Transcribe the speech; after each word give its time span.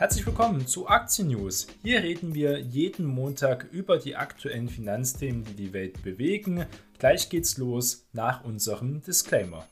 Herzlich 0.00 0.24
willkommen 0.24 0.66
zu 0.66 0.88
Aktien 0.88 1.28
News. 1.28 1.66
Hier 1.82 2.02
reden 2.02 2.34
wir 2.34 2.58
jeden 2.58 3.04
Montag 3.04 3.66
über 3.70 3.98
die 3.98 4.16
aktuellen 4.16 4.70
Finanzthemen, 4.70 5.44
die 5.44 5.52
die 5.52 5.72
Welt 5.74 6.02
bewegen. 6.02 6.64
Gleich 6.98 7.28
geht's 7.28 7.58
los 7.58 8.08
nach 8.14 8.42
unserem 8.42 9.02
Disclaimer. 9.02 9.66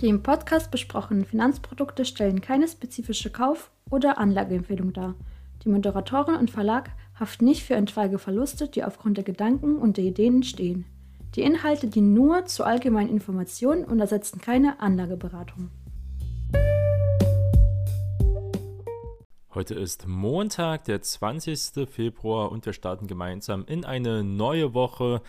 Die 0.00 0.06
im 0.06 0.22
Podcast 0.22 0.70
besprochenen 0.70 1.24
Finanzprodukte 1.24 2.04
stellen 2.04 2.40
keine 2.40 2.68
spezifische 2.68 3.30
Kauf- 3.30 3.72
oder 3.90 4.18
Anlageempfehlung 4.18 4.92
dar. 4.92 5.16
Die 5.64 5.70
Moderatorin 5.70 6.36
und 6.36 6.52
Verlag 6.52 6.90
haften 7.18 7.46
nicht 7.46 7.64
für 7.64 7.74
etwaige 7.74 8.20
Verluste, 8.20 8.68
die 8.68 8.84
aufgrund 8.84 9.16
der 9.16 9.24
Gedanken 9.24 9.74
und 9.74 9.96
der 9.96 10.04
Ideen 10.04 10.36
entstehen. 10.36 10.84
Die 11.34 11.42
Inhalte 11.42 11.88
dienen 11.88 12.14
nur 12.14 12.46
zur 12.46 12.66
allgemeinen 12.66 13.10
Information 13.10 13.84
und 13.84 13.98
ersetzen 13.98 14.40
keine 14.40 14.78
Anlageberatung. 14.78 15.70
Heute 19.52 19.74
ist 19.74 20.06
Montag, 20.06 20.84
der 20.84 21.02
20. 21.02 21.88
Februar 21.88 22.52
und 22.52 22.66
wir 22.66 22.72
starten 22.72 23.08
gemeinsam 23.08 23.64
in 23.66 23.84
eine 23.84 24.22
neue 24.22 24.74
Woche. 24.74 25.22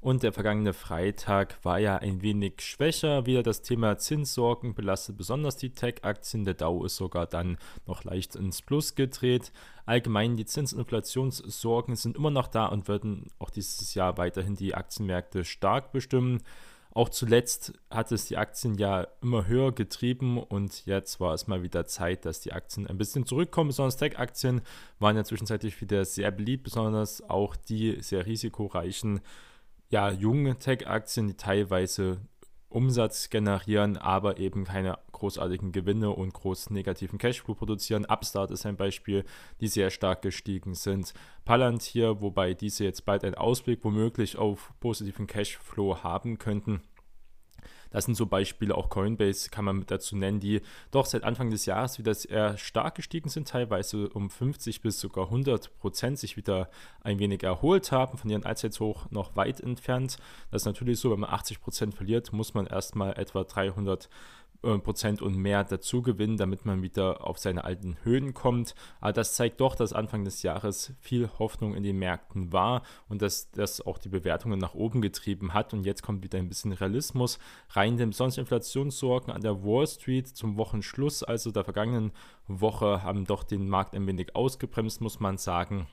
Und 0.00 0.22
der 0.22 0.32
vergangene 0.32 0.72
Freitag 0.72 1.62
war 1.62 1.78
ja 1.78 1.96
ein 1.96 2.22
wenig 2.22 2.62
schwächer. 2.62 3.26
Wieder 3.26 3.42
das 3.42 3.60
Thema 3.60 3.98
Zinssorgen 3.98 4.74
belastet 4.74 5.18
besonders 5.18 5.58
die 5.58 5.74
Tech-Aktien. 5.74 6.44
Der 6.44 6.54
Dow 6.54 6.84
ist 6.86 6.96
sogar 6.96 7.26
dann 7.26 7.58
noch 7.86 8.04
leicht 8.04 8.34
ins 8.34 8.62
Plus 8.62 8.94
gedreht. 8.94 9.52
Allgemein 9.84 10.38
die 10.38 10.46
Zinsinflationssorgen 10.46 11.96
sind 11.96 12.16
immer 12.16 12.30
noch 12.30 12.48
da 12.48 12.66
und 12.66 12.88
werden 12.88 13.26
auch 13.38 13.50
dieses 13.50 13.92
Jahr 13.94 14.16
weiterhin 14.16 14.54
die 14.54 14.74
Aktienmärkte 14.74 15.44
stark 15.44 15.92
bestimmen. 15.92 16.42
Auch 16.92 17.10
zuletzt 17.10 17.74
hat 17.90 18.10
es 18.10 18.24
die 18.24 18.38
Aktien 18.38 18.76
ja 18.78 19.06
immer 19.22 19.46
höher 19.46 19.70
getrieben 19.70 20.42
und 20.42 20.86
jetzt 20.86 21.20
war 21.20 21.34
es 21.34 21.46
mal 21.46 21.62
wieder 21.62 21.86
Zeit, 21.86 22.24
dass 22.24 22.40
die 22.40 22.52
Aktien 22.52 22.86
ein 22.86 22.98
bisschen 22.98 23.26
zurückkommen. 23.26 23.68
Besonders 23.68 23.98
Tech-Aktien 23.98 24.62
waren 24.98 25.16
ja 25.16 25.24
zwischenzeitlich 25.24 25.80
wieder 25.82 26.04
sehr 26.06 26.30
beliebt, 26.30 26.64
besonders 26.64 27.22
auch 27.28 27.54
die 27.54 28.00
sehr 28.00 28.24
risikoreichen 28.26 29.20
ja, 29.90 30.10
junge 30.10 30.56
Tech-Aktien, 30.56 31.28
die 31.28 31.36
teilweise 31.36 32.20
Umsatz 32.68 33.30
generieren, 33.30 33.96
aber 33.96 34.38
eben 34.38 34.64
keine 34.64 34.98
großartigen 35.10 35.72
Gewinne 35.72 36.10
und 36.10 36.32
großen 36.32 36.72
negativen 36.72 37.18
Cashflow 37.18 37.54
produzieren. 37.54 38.06
Upstart 38.06 38.52
ist 38.52 38.64
ein 38.64 38.76
Beispiel, 38.76 39.24
die 39.60 39.66
sehr 39.66 39.90
stark 39.90 40.22
gestiegen 40.22 40.74
sind. 40.74 41.12
Palantir, 41.44 42.20
wobei 42.20 42.54
diese 42.54 42.84
jetzt 42.84 43.04
bald 43.04 43.24
einen 43.24 43.34
Ausblick 43.34 43.84
womöglich 43.84 44.38
auf 44.38 44.72
positiven 44.78 45.26
Cashflow 45.26 46.04
haben 46.04 46.38
könnten. 46.38 46.80
Das 47.90 48.04
sind 48.04 48.14
so 48.14 48.26
Beispiele, 48.26 48.74
auch 48.74 48.88
Coinbase 48.88 49.50
kann 49.50 49.64
man 49.64 49.84
dazu 49.86 50.16
nennen, 50.16 50.40
die 50.40 50.60
doch 50.90 51.06
seit 51.06 51.24
Anfang 51.24 51.50
des 51.50 51.66
Jahres 51.66 51.98
wieder 51.98 52.14
sehr 52.14 52.56
stark 52.56 52.94
gestiegen 52.94 53.28
sind, 53.28 53.48
teilweise 53.48 54.08
um 54.10 54.30
50 54.30 54.80
bis 54.80 55.00
sogar 55.00 55.26
100 55.26 55.78
Prozent 55.78 56.18
sich 56.18 56.36
wieder 56.36 56.70
ein 57.02 57.18
wenig 57.18 57.42
erholt 57.42 57.92
haben, 57.92 58.18
von 58.18 58.30
ihren 58.30 58.44
Allzeithoch 58.44 59.10
noch 59.10 59.36
weit 59.36 59.60
entfernt. 59.60 60.18
Das 60.50 60.62
ist 60.62 60.66
natürlich 60.66 61.00
so, 61.00 61.10
wenn 61.10 61.20
man 61.20 61.30
80 61.30 61.60
Prozent 61.60 61.94
verliert, 61.94 62.32
muss 62.32 62.54
man 62.54 62.66
erstmal 62.66 63.18
etwa 63.18 63.44
300 63.44 64.04
äh, 64.04 64.08
Prozent 64.62 65.22
und 65.22 65.36
mehr 65.36 65.64
dazu 65.64 66.02
gewinnen, 66.02 66.36
damit 66.36 66.66
man 66.66 66.82
wieder 66.82 67.26
auf 67.26 67.38
seine 67.38 67.64
alten 67.64 67.96
Höhen 68.02 68.34
kommt. 68.34 68.74
Aber 69.00 69.12
das 69.12 69.34
zeigt 69.34 69.60
doch, 69.60 69.74
dass 69.74 69.92
Anfang 69.92 70.24
des 70.24 70.42
Jahres 70.42 70.92
viel 71.00 71.30
Hoffnung 71.38 71.74
in 71.74 71.82
den 71.82 71.98
Märkten 71.98 72.52
war 72.52 72.82
und 73.08 73.22
dass 73.22 73.50
das 73.52 73.80
auch 73.80 73.96
die 73.96 74.10
Bewertungen 74.10 74.58
nach 74.58 74.74
oben 74.74 75.00
getrieben 75.00 75.54
hat. 75.54 75.72
Und 75.72 75.86
jetzt 75.86 76.02
kommt 76.02 76.22
wieder 76.22 76.38
ein 76.38 76.48
bisschen 76.48 76.72
Realismus 76.72 77.38
rein, 77.70 77.96
denn 77.96 78.12
sonst 78.12 78.36
Inflationssorgen 78.36 79.32
an 79.32 79.40
der 79.40 79.64
Wall 79.64 79.86
Street 79.86 80.28
zum 80.28 80.56
Wochenschluss, 80.58 81.22
also 81.22 81.50
der 81.50 81.64
vergangenen 81.64 82.12
Woche, 82.46 83.02
haben 83.02 83.24
doch 83.24 83.44
den 83.44 83.68
Markt 83.68 83.94
ein 83.94 84.06
wenig 84.06 84.36
ausgebremst, 84.36 85.00
muss 85.00 85.20
man 85.20 85.38
sagen. 85.38 85.86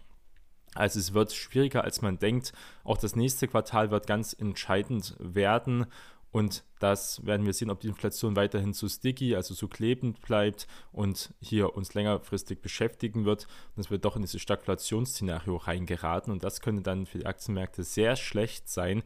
Also 0.78 1.00
es 1.00 1.14
wird 1.14 1.34
schwieriger, 1.34 1.84
als 1.84 2.02
man 2.02 2.20
denkt. 2.20 2.54
Auch 2.84 2.98
das 2.98 3.16
nächste 3.16 3.48
Quartal 3.48 3.90
wird 3.90 4.06
ganz 4.08 4.34
entscheidend 4.34 5.16
werden. 5.20 5.88
Und 6.32 6.64
das 6.80 7.26
werden 7.26 7.46
wir 7.46 7.54
sehen, 7.54 7.70
ob 7.70 7.80
die 7.80 7.88
Inflation 7.88 8.36
weiterhin 8.36 8.74
so 8.74 8.88
sticky, 8.88 9.36
also 9.36 9.54
so 9.54 9.68
klebend 9.68 10.22
bleibt 10.22 10.68
und 10.92 11.34
hier 11.42 11.76
uns 11.76 11.94
längerfristig 11.94 12.62
beschäftigen 12.62 13.26
wird. 13.26 13.48
Und 13.76 13.78
dass 13.78 13.92
wir 13.92 13.98
doch 13.98 14.16
in 14.16 14.22
dieses 14.22 14.42
Stagflationsszenario 14.42 15.56
reingeraten. 15.56 16.32
Und 16.32 16.44
das 16.44 16.62
könnte 16.62 16.84
dann 16.84 17.06
für 17.06 17.20
die 17.20 17.26
Aktienmärkte 17.26 17.84
sehr 17.84 18.16
schlecht 18.16 18.70
sein. 18.70 19.04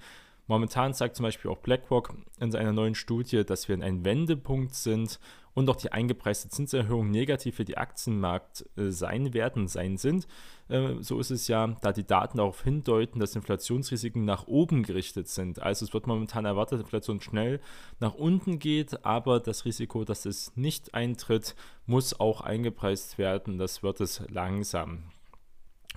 Momentan 0.48 0.94
sagt 0.94 1.16
zum 1.16 1.24
Beispiel 1.24 1.50
auch 1.50 1.60
BlackRock 1.60 2.14
in 2.40 2.52
seiner 2.52 2.74
neuen 2.74 2.96
Studie, 2.96 3.46
dass 3.46 3.70
wir 3.70 3.76
in 3.76 3.84
einem 3.84 4.04
Wendepunkt 4.04 4.76
sind 4.76 5.20
und 5.54 5.70
auch 5.70 5.76
die 5.76 5.92
eingepreiste 5.92 6.50
Zinserhöhung 6.50 7.12
negativ 7.12 7.56
für 7.56 7.66
die 7.66 7.78
Aktienmarkt 7.78 8.66
äh, 8.78 8.90
sein 8.90 9.34
werden, 9.34 9.68
sein 9.68 9.98
sind. 9.98 10.28
Äh, 10.70 10.96
so 11.02 11.20
ist 11.20 11.32
es 11.32 11.48
ja, 11.48 11.68
da 11.82 11.92
die 11.92 12.06
Daten 12.06 12.38
darauf 12.38 12.64
hindeuten, 12.64 13.20
dass 13.20 13.36
Inflationsrisiken 13.36 14.24
nach 14.24 14.48
oben 14.48 14.84
gerichtet 14.84 15.28
sind. 15.28 15.62
Also 15.62 15.86
es 15.86 15.94
wird 15.94 16.08
momentan 16.08 16.46
erwartet, 16.46 16.80
dass 16.80 16.86
Inflation 16.86 17.22
schnell 17.22 17.60
nach 18.00 18.16
unten 18.16 18.60
geht, 18.60 19.06
aber 19.06 19.40
das 19.40 19.66
Risiko, 19.66 20.06
dass 20.06 20.26
es 20.26 20.56
nicht 20.56 20.94
eintritt, 20.94 21.56
muss 21.86 22.20
auch 22.20 22.42
eingepreist 22.42 23.18
werden. 23.18 23.58
Das 23.58 23.84
wird 23.84 24.00
es 24.02 24.24
langsam. 24.30 25.04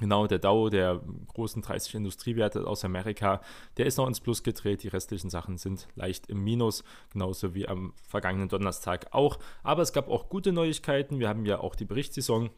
Genau, 0.01 0.27
der 0.27 0.41
Dow 0.41 0.71
der 0.71 1.01
großen 1.29 1.63
30 1.63 1.95
Industriewerte 1.95 2.67
aus 2.67 2.85
Amerika, 2.85 3.41
der 3.77 3.87
ist 3.87 3.97
noch 3.97 4.09
ins 4.09 4.21
Plus 4.21 4.43
gedreht. 4.43 4.83
Die 4.83 4.89
restlichen 4.89 5.31
Sachen 5.31 5.57
sind 5.57 5.87
leicht 5.95 6.27
im 6.27 6.43
Minus, 6.43 6.83
genauso 7.11 7.55
wie 7.55 7.69
am 7.69 7.93
vergangenen 8.09 8.49
Donnerstag 8.49 9.07
auch. 9.13 9.39
Aber 9.63 9.83
es 9.83 9.93
gab 9.93 10.09
auch 10.09 10.29
gute 10.29 10.53
Neuigkeiten. 10.53 11.21
Wir 11.21 11.29
haben 11.29 11.47
ja 11.47 11.61
auch 11.61 11.77
die 11.77 11.85
Berichtssaison 11.85 12.51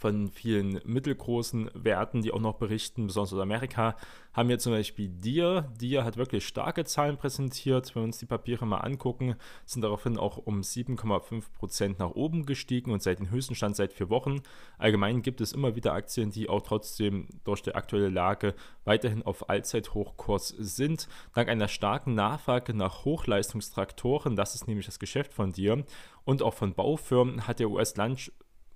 von 0.00 0.30
vielen 0.30 0.80
mittelgroßen 0.84 1.70
Werten, 1.74 2.22
die 2.22 2.32
auch 2.32 2.40
noch 2.40 2.54
berichten, 2.54 3.06
besonders 3.06 3.34
aus 3.34 3.38
Amerika, 3.38 3.96
haben 4.32 4.48
wir 4.48 4.58
zum 4.58 4.72
Beispiel 4.72 5.08
Dir. 5.08 5.70
Dir 5.78 6.04
hat 6.04 6.16
wirklich 6.16 6.46
starke 6.46 6.84
Zahlen 6.84 7.18
präsentiert. 7.18 7.94
Wenn 7.94 8.02
wir 8.02 8.06
uns 8.06 8.18
die 8.18 8.26
Papiere 8.26 8.66
mal 8.66 8.78
angucken, 8.78 9.34
sind 9.66 9.82
daraufhin 9.82 10.16
auch 10.16 10.38
um 10.38 10.62
7,5% 10.62 11.96
nach 11.98 12.12
oben 12.12 12.46
gestiegen 12.46 12.92
und 12.92 13.02
seit 13.02 13.18
dem 13.18 13.30
höchsten 13.30 13.54
Stand 13.54 13.76
seit 13.76 13.92
vier 13.92 14.08
Wochen. 14.08 14.40
Allgemein 14.78 15.20
gibt 15.20 15.42
es 15.42 15.52
immer 15.52 15.76
wieder 15.76 15.92
Aktien, 15.92 16.30
die 16.30 16.48
auch 16.48 16.62
trotzdem 16.62 17.28
durch 17.44 17.62
die 17.62 17.74
aktuelle 17.74 18.08
Lage 18.08 18.54
weiterhin 18.84 19.22
auf 19.22 19.50
Allzeithochkurs 19.50 20.48
sind. 20.58 21.08
Dank 21.34 21.50
einer 21.50 21.68
starken 21.68 22.14
Nachfrage 22.14 22.72
nach 22.72 23.04
Hochleistungstraktoren, 23.04 24.34
das 24.34 24.54
ist 24.54 24.66
nämlich 24.66 24.86
das 24.86 24.98
Geschäft 24.98 25.34
von 25.34 25.52
Dir, 25.52 25.84
und 26.24 26.42
auch 26.42 26.54
von 26.54 26.74
Baufirmen 26.74 27.46
hat 27.46 27.58
der 27.58 27.70
US-Land 27.70 28.32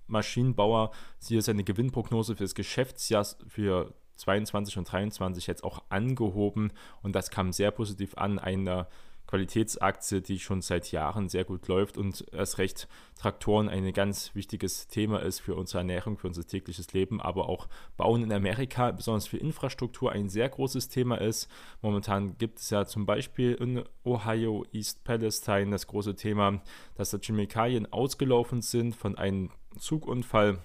Maschinenbauer 0.06 0.90
hier 1.22 1.42
seine 1.42 1.64
Gewinnprognose 1.64 2.36
für 2.36 2.44
das 2.44 2.54
Geschäftsjahr 2.54 3.26
für 3.48 3.94
22 4.16 4.78
und 4.78 4.90
23 4.90 5.46
jetzt 5.46 5.64
auch 5.64 5.82
angehoben 5.88 6.72
und 7.02 7.14
das 7.14 7.30
kam 7.30 7.52
sehr 7.52 7.70
positiv 7.70 8.16
an. 8.16 8.38
Eine 8.38 8.86
Qualitätsaktie, 9.26 10.20
die 10.20 10.38
schon 10.38 10.60
seit 10.60 10.92
Jahren 10.92 11.28
sehr 11.28 11.44
gut 11.44 11.66
läuft 11.66 11.96
und 11.96 12.24
erst 12.32 12.58
recht 12.58 12.88
Traktoren 13.18 13.68
ein 13.68 13.90
ganz 13.92 14.34
wichtiges 14.34 14.86
Thema 14.86 15.20
ist 15.22 15.40
für 15.40 15.54
unsere 15.54 15.78
Ernährung, 15.78 16.18
für 16.18 16.26
unser 16.26 16.46
tägliches 16.46 16.92
Leben, 16.92 17.20
aber 17.20 17.48
auch 17.48 17.68
Bauen 17.96 18.22
in 18.22 18.32
Amerika, 18.32 18.90
besonders 18.92 19.26
für 19.26 19.38
Infrastruktur, 19.38 20.12
ein 20.12 20.28
sehr 20.28 20.48
großes 20.48 20.88
Thema 20.88 21.20
ist. 21.20 21.48
Momentan 21.80 22.36
gibt 22.38 22.58
es 22.58 22.70
ja 22.70 22.84
zum 22.84 23.06
Beispiel 23.06 23.54
in 23.54 23.82
Ohio, 24.04 24.66
East 24.72 25.04
Palestine 25.04 25.70
das 25.70 25.86
große 25.86 26.14
Thema, 26.16 26.60
dass 26.94 27.10
da 27.10 27.18
Chemikalien 27.18 27.90
ausgelaufen 27.92 28.60
sind 28.60 28.94
von 28.94 29.16
einem 29.16 29.50
Zugunfall. 29.78 30.58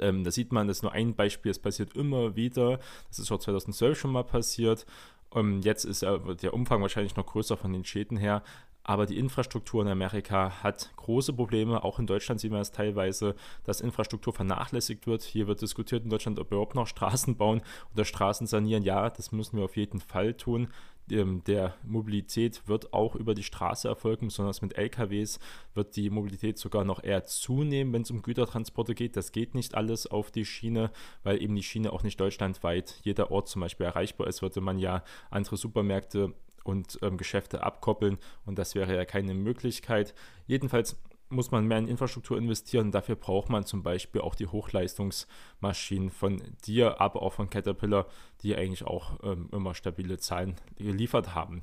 Ähm, 0.00 0.24
da 0.24 0.30
sieht 0.30 0.52
man, 0.52 0.68
das 0.68 0.78
ist 0.78 0.82
nur 0.82 0.92
ein 0.92 1.14
Beispiel, 1.14 1.50
es 1.50 1.58
passiert 1.58 1.94
immer 1.94 2.36
wieder. 2.36 2.80
Das 3.08 3.18
ist 3.18 3.30
auch 3.30 3.38
2012 3.38 3.98
schon 3.98 4.12
mal 4.12 4.24
passiert. 4.24 4.86
Ähm, 5.34 5.60
jetzt 5.62 5.84
ist 5.84 6.02
der 6.02 6.54
Umfang 6.54 6.82
wahrscheinlich 6.82 7.16
noch 7.16 7.26
größer 7.26 7.56
von 7.56 7.72
den 7.72 7.84
Schäden 7.84 8.16
her. 8.16 8.42
Aber 8.88 9.06
die 9.06 9.18
Infrastruktur 9.18 9.82
in 9.82 9.88
Amerika 9.88 10.62
hat 10.62 10.92
große 10.94 11.32
Probleme. 11.32 11.82
Auch 11.82 11.98
in 11.98 12.06
Deutschland 12.06 12.40
sehen 12.40 12.52
wir 12.52 12.60
es 12.60 12.70
teilweise, 12.70 13.34
dass 13.64 13.80
Infrastruktur 13.80 14.32
vernachlässigt 14.32 15.08
wird. 15.08 15.22
Hier 15.22 15.48
wird 15.48 15.60
diskutiert 15.60 16.04
in 16.04 16.10
Deutschland, 16.10 16.38
ob 16.38 16.50
wir 16.50 16.56
überhaupt 16.56 16.76
noch 16.76 16.86
Straßen 16.86 17.36
bauen 17.36 17.62
oder 17.92 18.04
Straßen 18.04 18.46
sanieren. 18.46 18.84
Ja, 18.84 19.10
das 19.10 19.32
müssen 19.32 19.56
wir 19.56 19.64
auf 19.64 19.76
jeden 19.76 19.98
Fall 19.98 20.34
tun 20.34 20.68
der 21.08 21.74
Mobilität 21.84 22.66
wird 22.66 22.92
auch 22.92 23.14
über 23.14 23.34
die 23.34 23.42
Straße 23.42 23.88
erfolgen, 23.88 24.26
besonders 24.26 24.62
mit 24.62 24.76
LKWs 24.76 25.38
wird 25.74 25.94
die 25.96 26.10
Mobilität 26.10 26.58
sogar 26.58 26.84
noch 26.84 27.02
eher 27.02 27.24
zunehmen, 27.24 27.92
wenn 27.92 28.02
es 28.02 28.10
um 28.10 28.22
Gütertransporte 28.22 28.94
geht. 28.94 29.16
Das 29.16 29.32
geht 29.32 29.54
nicht 29.54 29.74
alles 29.74 30.06
auf 30.06 30.30
die 30.30 30.44
Schiene, 30.44 30.90
weil 31.22 31.40
eben 31.40 31.54
die 31.54 31.62
Schiene 31.62 31.92
auch 31.92 32.02
nicht 32.02 32.20
deutschlandweit 32.20 33.00
jeder 33.02 33.30
Ort 33.30 33.48
zum 33.48 33.60
Beispiel 33.60 33.86
erreichbar 33.86 34.26
ist, 34.26 34.42
würde 34.42 34.60
man 34.60 34.78
ja 34.78 35.04
andere 35.30 35.56
Supermärkte 35.56 36.34
und 36.64 36.98
ähm, 37.02 37.16
Geschäfte 37.16 37.62
abkoppeln 37.62 38.18
und 38.44 38.58
das 38.58 38.74
wäre 38.74 38.96
ja 38.96 39.04
keine 39.04 39.34
Möglichkeit. 39.34 40.14
Jedenfalls 40.46 40.96
muss 41.28 41.50
man 41.50 41.66
mehr 41.66 41.78
in 41.78 41.88
Infrastruktur 41.88 42.38
investieren. 42.38 42.92
Dafür 42.92 43.16
braucht 43.16 43.48
man 43.48 43.64
zum 43.64 43.82
Beispiel 43.82 44.20
auch 44.20 44.34
die 44.34 44.46
Hochleistungsmaschinen 44.46 46.10
von 46.10 46.42
dir, 46.66 47.00
aber 47.00 47.22
auch 47.22 47.32
von 47.32 47.50
Caterpillar, 47.50 48.06
die 48.42 48.56
eigentlich 48.56 48.84
auch 48.84 49.18
ähm, 49.22 49.48
immer 49.52 49.74
stabile 49.74 50.18
Zahlen 50.18 50.56
geliefert 50.76 51.34
haben. 51.34 51.62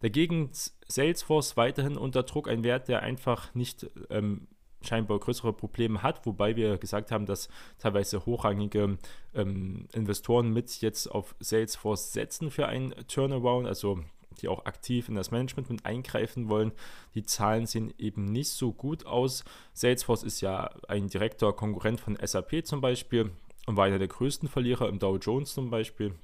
Dagegen 0.00 0.50
Salesforce 0.86 1.56
weiterhin 1.56 1.96
unter 1.96 2.24
Druck, 2.24 2.48
ein 2.48 2.64
Wert, 2.64 2.88
der 2.88 3.02
einfach 3.02 3.54
nicht 3.54 3.88
ähm, 4.10 4.48
scheinbar 4.82 5.18
größere 5.18 5.52
Probleme 5.52 6.02
hat, 6.02 6.26
wobei 6.26 6.56
wir 6.56 6.76
gesagt 6.78 7.10
haben, 7.10 7.26
dass 7.26 7.48
teilweise 7.78 8.26
hochrangige 8.26 8.98
ähm, 9.34 9.88
Investoren 9.92 10.52
mit 10.52 10.80
jetzt 10.80 11.06
auf 11.06 11.34
Salesforce 11.40 12.12
setzen 12.12 12.50
für 12.50 12.66
einen 12.66 12.94
Turnaround, 13.08 13.66
also 13.66 14.00
die 14.40 14.48
auch 14.48 14.66
aktiv 14.66 15.08
in 15.08 15.14
das 15.14 15.30
Management 15.30 15.70
mit 15.70 15.86
eingreifen 15.86 16.48
wollen. 16.48 16.72
Die 17.14 17.24
Zahlen 17.24 17.66
sehen 17.66 17.92
eben 17.98 18.24
nicht 18.26 18.50
so 18.50 18.72
gut 18.72 19.06
aus. 19.06 19.44
Salesforce 19.72 20.22
ist 20.22 20.40
ja 20.40 20.70
ein 20.88 21.08
direkter 21.08 21.52
Konkurrent 21.52 22.00
von 22.00 22.18
SAP 22.22 22.66
zum 22.66 22.80
Beispiel 22.80 23.30
und 23.66 23.76
war 23.76 23.86
einer 23.86 23.98
der 23.98 24.08
größten 24.08 24.48
Verlierer 24.48 24.88
im 24.88 24.98
Dow 24.98 25.16
Jones 25.16 25.54
zum 25.54 25.70
Beispiel. 25.70 26.14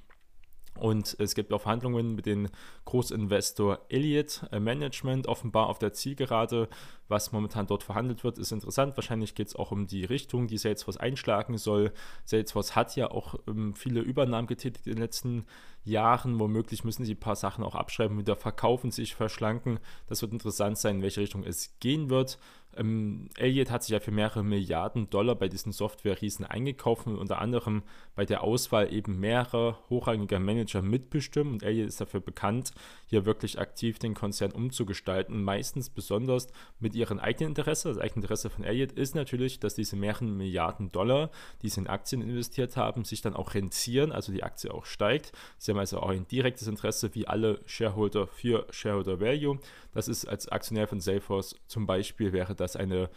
Und 0.81 1.15
es 1.19 1.35
gibt 1.35 1.53
auch 1.53 1.61
Verhandlungen 1.61 2.15
mit 2.15 2.25
dem 2.25 2.47
Großinvestor 2.85 3.85
Elliott 3.89 4.41
Management 4.51 5.27
offenbar 5.27 5.67
auf 5.67 5.77
der 5.77 5.93
Zielgerade. 5.93 6.69
Was 7.07 7.31
momentan 7.31 7.67
dort 7.67 7.83
verhandelt 7.83 8.23
wird, 8.23 8.39
ist 8.39 8.51
interessant. 8.51 8.97
Wahrscheinlich 8.97 9.35
geht 9.35 9.49
es 9.49 9.55
auch 9.55 9.69
um 9.69 9.85
die 9.85 10.05
Richtung, 10.05 10.47
die 10.47 10.57
Salesforce 10.57 10.97
einschlagen 10.97 11.59
soll. 11.59 11.91
Salesforce 12.25 12.75
hat 12.75 12.95
ja 12.95 13.11
auch 13.11 13.35
ähm, 13.47 13.75
viele 13.75 14.01
Übernahmen 14.01 14.47
getätigt 14.47 14.87
in 14.87 14.93
den 14.93 15.01
letzten 15.03 15.45
Jahren. 15.83 16.39
Womöglich 16.39 16.83
müssen 16.83 17.05
sie 17.05 17.13
ein 17.13 17.19
paar 17.19 17.35
Sachen 17.35 17.63
auch 17.63 17.75
abschreiben, 17.75 18.17
wieder 18.17 18.35
verkaufen, 18.35 18.89
sich 18.89 19.13
verschlanken. 19.13 19.79
Das 20.07 20.23
wird 20.23 20.33
interessant 20.33 20.79
sein, 20.79 20.95
in 20.95 21.01
welche 21.03 21.21
Richtung 21.21 21.43
es 21.43 21.77
gehen 21.79 22.09
wird. 22.09 22.39
Ähm, 22.77 23.29
Elliott 23.37 23.69
hat 23.69 23.83
sich 23.83 23.91
ja 23.91 23.99
für 23.99 24.11
mehrere 24.11 24.43
Milliarden 24.43 25.09
Dollar 25.09 25.35
bei 25.35 25.47
diesen 25.47 25.71
Software-Riesen 25.71 26.45
eingekauft 26.45 27.07
und 27.07 27.17
unter 27.17 27.39
anderem 27.39 27.83
bei 28.15 28.25
der 28.25 28.43
Auswahl 28.43 28.93
eben 28.93 29.19
mehrerer 29.19 29.79
hochrangiger 29.89 30.39
Manager 30.39 30.81
mitbestimmt. 30.81 31.51
Und 31.51 31.63
Elliott 31.63 31.89
ist 31.89 32.01
dafür 32.01 32.21
bekannt, 32.21 32.71
hier 33.05 33.25
wirklich 33.25 33.59
aktiv 33.59 33.99
den 33.99 34.13
Konzern 34.13 34.51
umzugestalten. 34.51 35.43
Meistens 35.43 35.89
besonders 35.89 36.47
mit 36.79 36.95
ihrem 36.95 37.19
eigenen 37.19 37.51
Interesse. 37.51 37.89
Das 37.89 37.97
eigene 37.97 38.23
Interesse 38.23 38.49
von 38.49 38.63
Elliott 38.63 38.93
ist 38.93 39.15
natürlich, 39.15 39.59
dass 39.59 39.75
diese 39.75 39.95
mehreren 39.95 40.37
Milliarden 40.37 40.91
Dollar, 40.91 41.31
die 41.61 41.69
sie 41.69 41.81
in 41.81 41.87
Aktien 41.87 42.21
investiert 42.21 42.77
haben, 42.77 43.03
sich 43.03 43.21
dann 43.21 43.35
auch 43.35 43.53
rentieren, 43.53 44.11
also 44.11 44.31
die 44.31 44.43
Aktie 44.43 44.73
auch 44.73 44.85
steigt. 44.85 45.31
Sie 45.57 45.71
haben 45.71 45.79
also 45.79 45.99
auch 45.99 46.09
ein 46.09 46.27
direktes 46.27 46.67
Interesse, 46.67 47.13
wie 47.15 47.27
alle 47.27 47.59
Shareholder 47.65 48.27
für 48.27 48.65
Shareholder 48.71 49.19
Value. 49.19 49.59
Das 49.93 50.07
ist 50.07 50.25
als 50.25 50.47
Aktionär 50.47 50.87
von 50.87 51.01
Salesforce 51.01 51.55
zum 51.67 51.85
Beispiel 51.85 52.33
wäre 52.33 52.55
das 52.55 52.75
eine 52.75 53.09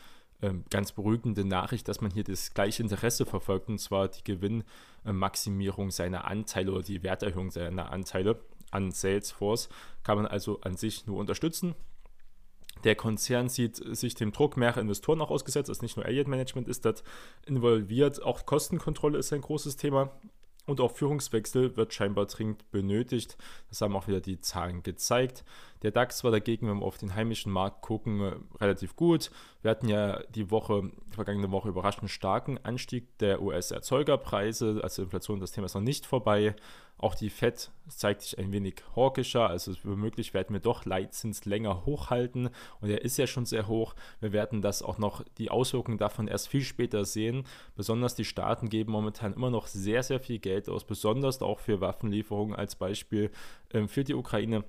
ähm, 0.43 0.65
ganz 0.71 0.93
beruhigende 0.93 1.44
Nachricht, 1.44 1.88
dass 1.88 2.00
man 2.00 2.11
hier 2.11 2.25
das 2.25 2.53
gleiche 2.53 2.82
Interesse 2.82 3.25
verfolgt, 3.25 3.69
und 3.69 3.79
zwar 3.79 4.09
die 4.09 4.25
Gewinnmaximierung 4.25 5.91
seiner 5.91 6.26
Anteile 6.26 6.73
oder 6.73 6.82
die 6.82 7.03
Werterhöhung 7.03 7.50
seiner 7.50 7.91
Anteile 7.91 8.41
an 8.71 8.91
Salesforce. 8.91 9.69
Kann 10.03 10.17
man 10.17 10.26
also 10.26 10.61
an 10.62 10.76
sich 10.76 11.06
nur 11.06 11.19
unterstützen. 11.19 11.75
Der 12.82 12.97
Konzern 12.97 13.49
sieht 13.49 13.76
sich 13.76 14.15
dem 14.15 14.32
Druck 14.32 14.56
mehrerer 14.56 14.81
Investoren 14.81 15.21
auch 15.23 15.31
ausgesetzt. 15.31 15.71
Also 15.71 15.82
nicht 15.82 15.97
nur 15.97 16.05
Elliott 16.05 16.29
Management 16.29 16.69
ist 16.69 16.85
dort 16.85 17.03
involviert, 17.47 18.23
auch 18.23 18.44
Kostenkontrolle 18.44 19.19
ist 19.19 19.32
ein 19.32 19.41
großes 19.41 19.76
Thema. 19.76 20.11
Und 20.67 20.81
auch 20.81 20.93
Führungswechsel 20.93 21.76
wird 21.76 21.93
scheinbar 21.93 22.26
dringend 22.26 22.71
benötigt. 22.71 23.37
Das 23.69 23.81
haben 23.81 23.94
auch 23.97 24.09
wieder 24.09 24.21
die 24.21 24.41
Zahlen 24.41 24.82
gezeigt. 24.82 25.44
Der 25.82 25.91
DAX 25.91 26.25
war 26.25 26.31
dagegen, 26.31 26.69
wenn 26.69 26.79
wir 26.79 26.87
auf 26.87 26.99
den 26.99 27.15
heimischen 27.15 27.53
Markt 27.53 27.82
gucken, 27.82 28.47
relativ 28.61 28.97
gut. 28.97 29.31
Wir 29.62 29.71
hatten 29.71 29.88
ja 29.88 30.23
die 30.35 30.50
Woche, 30.50 30.91
die 31.11 31.15
vergangene 31.15 31.50
Woche 31.50 31.69
überraschend 31.69 32.11
starken 32.11 32.59
Anstieg 32.62 33.19
der 33.19 33.43
US-Erzeugerpreise. 33.43 34.81
Also 34.82 35.03
Inflation, 35.03 35.41
das 35.41 35.53
Thema 35.53 35.67
ist 35.67 35.75
noch 35.75 35.82
nicht 35.82 36.06
vorbei. 36.06 36.55
Auch 36.97 37.15
die 37.15 37.29
FED 37.29 37.71
zeigt 37.88 38.23
sich 38.23 38.38
ein 38.38 38.53
wenig 38.53 38.76
hawkischer, 38.94 39.50
also 39.50 39.73
womöglich 39.82 40.32
werden 40.32 40.55
wir 40.55 40.61
doch 40.61 40.85
Leitzins 40.85 41.44
länger 41.44 41.85
hochhalten 41.85 42.50
und 42.81 42.88
er 42.88 43.03
ist 43.03 43.19
ja 43.19 43.26
schon 43.26 43.47
sehr 43.47 43.67
hoch. 43.67 43.94
Wir 44.21 44.32
werden 44.32 44.62
das 44.62 44.82
auch 44.82 44.99
noch, 44.99 45.25
die 45.37 45.50
Auswirkungen 45.50 45.99
davon 45.99 46.29
erst 46.29 46.49
viel 46.49 46.62
später 46.62 47.05
sehen. 47.05 47.47
Besonders 47.75 48.15
die 48.15 48.25
Staaten 48.25 48.69
geben 48.69 48.93
momentan 48.93 49.35
immer 49.35 49.50
noch 49.50 49.67
sehr, 49.67 50.03
sehr 50.03 50.21
viel 50.21 50.38
Geld 50.38 50.69
aus, 50.69 50.85
besonders 50.85 51.43
auch 51.43 51.59
für 51.59 51.81
Waffenlieferungen 51.81 52.55
als 52.55 52.76
Beispiel 52.76 53.31
äh, 53.71 53.87
für 53.88 54.05
die 54.05 54.15
Ukraine. 54.15 54.65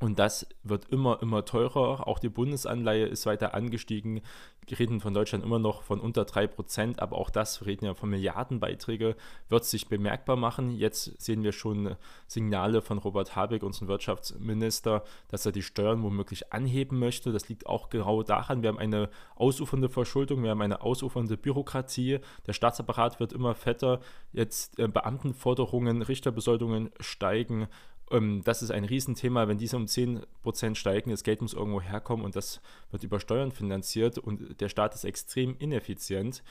Und 0.00 0.18
das 0.18 0.46
wird 0.62 0.86
immer, 0.88 1.20
immer 1.20 1.44
teurer. 1.44 2.08
Auch 2.08 2.18
die 2.18 2.30
Bundesanleihe 2.30 3.04
ist 3.04 3.26
weiter 3.26 3.52
angestiegen. 3.52 4.22
Wir 4.66 4.78
reden 4.78 5.00
von 5.00 5.12
Deutschland 5.12 5.44
immer 5.44 5.58
noch 5.58 5.82
von 5.82 6.00
unter 6.00 6.22
3%, 6.22 7.00
aber 7.00 7.18
auch 7.18 7.28
das, 7.28 7.60
wir 7.60 7.66
reden 7.66 7.84
ja 7.84 7.92
von 7.92 8.08
Milliardenbeiträge, 8.08 9.14
wird 9.50 9.64
sich 9.66 9.88
bemerkbar 9.88 10.36
machen. 10.36 10.70
Jetzt 10.70 11.20
sehen 11.20 11.42
wir 11.42 11.52
schon 11.52 11.96
Signale 12.26 12.80
von 12.80 12.96
Robert 12.96 13.36
Habeck, 13.36 13.62
unserem 13.62 13.88
Wirtschaftsminister, 13.88 15.04
dass 15.28 15.44
er 15.44 15.52
die 15.52 15.62
Steuern 15.62 16.02
womöglich 16.02 16.50
anheben 16.50 16.98
möchte. 16.98 17.30
Das 17.30 17.50
liegt 17.50 17.66
auch 17.66 17.90
genau 17.90 18.22
daran, 18.22 18.62
wir 18.62 18.70
haben 18.70 18.78
eine 18.78 19.10
ausufernde 19.34 19.90
Verschuldung, 19.90 20.42
wir 20.42 20.50
haben 20.50 20.62
eine 20.62 20.80
ausufernde 20.80 21.36
Bürokratie. 21.36 22.20
Der 22.46 22.54
Staatsapparat 22.54 23.20
wird 23.20 23.34
immer 23.34 23.54
fetter. 23.54 24.00
Jetzt 24.32 24.78
äh, 24.78 24.88
Beamtenforderungen, 24.88 26.00
Richterbesoldungen 26.00 26.90
steigen 27.00 27.68
das 28.10 28.62
ist 28.62 28.70
ein 28.72 28.84
Riesenthema. 28.84 29.46
Wenn 29.46 29.58
diese 29.58 29.76
um 29.76 29.84
10% 29.84 30.74
steigen, 30.74 31.10
das 31.10 31.22
Geld 31.22 31.42
muss 31.42 31.54
irgendwo 31.54 31.80
herkommen 31.80 32.24
und 32.24 32.34
das 32.34 32.60
wird 32.90 33.04
über 33.04 33.20
Steuern 33.20 33.52
finanziert 33.52 34.18
und 34.18 34.60
der 34.60 34.68
Staat 34.68 34.94
ist 34.94 35.04
extrem 35.04 35.56
ineffizient 35.58 36.42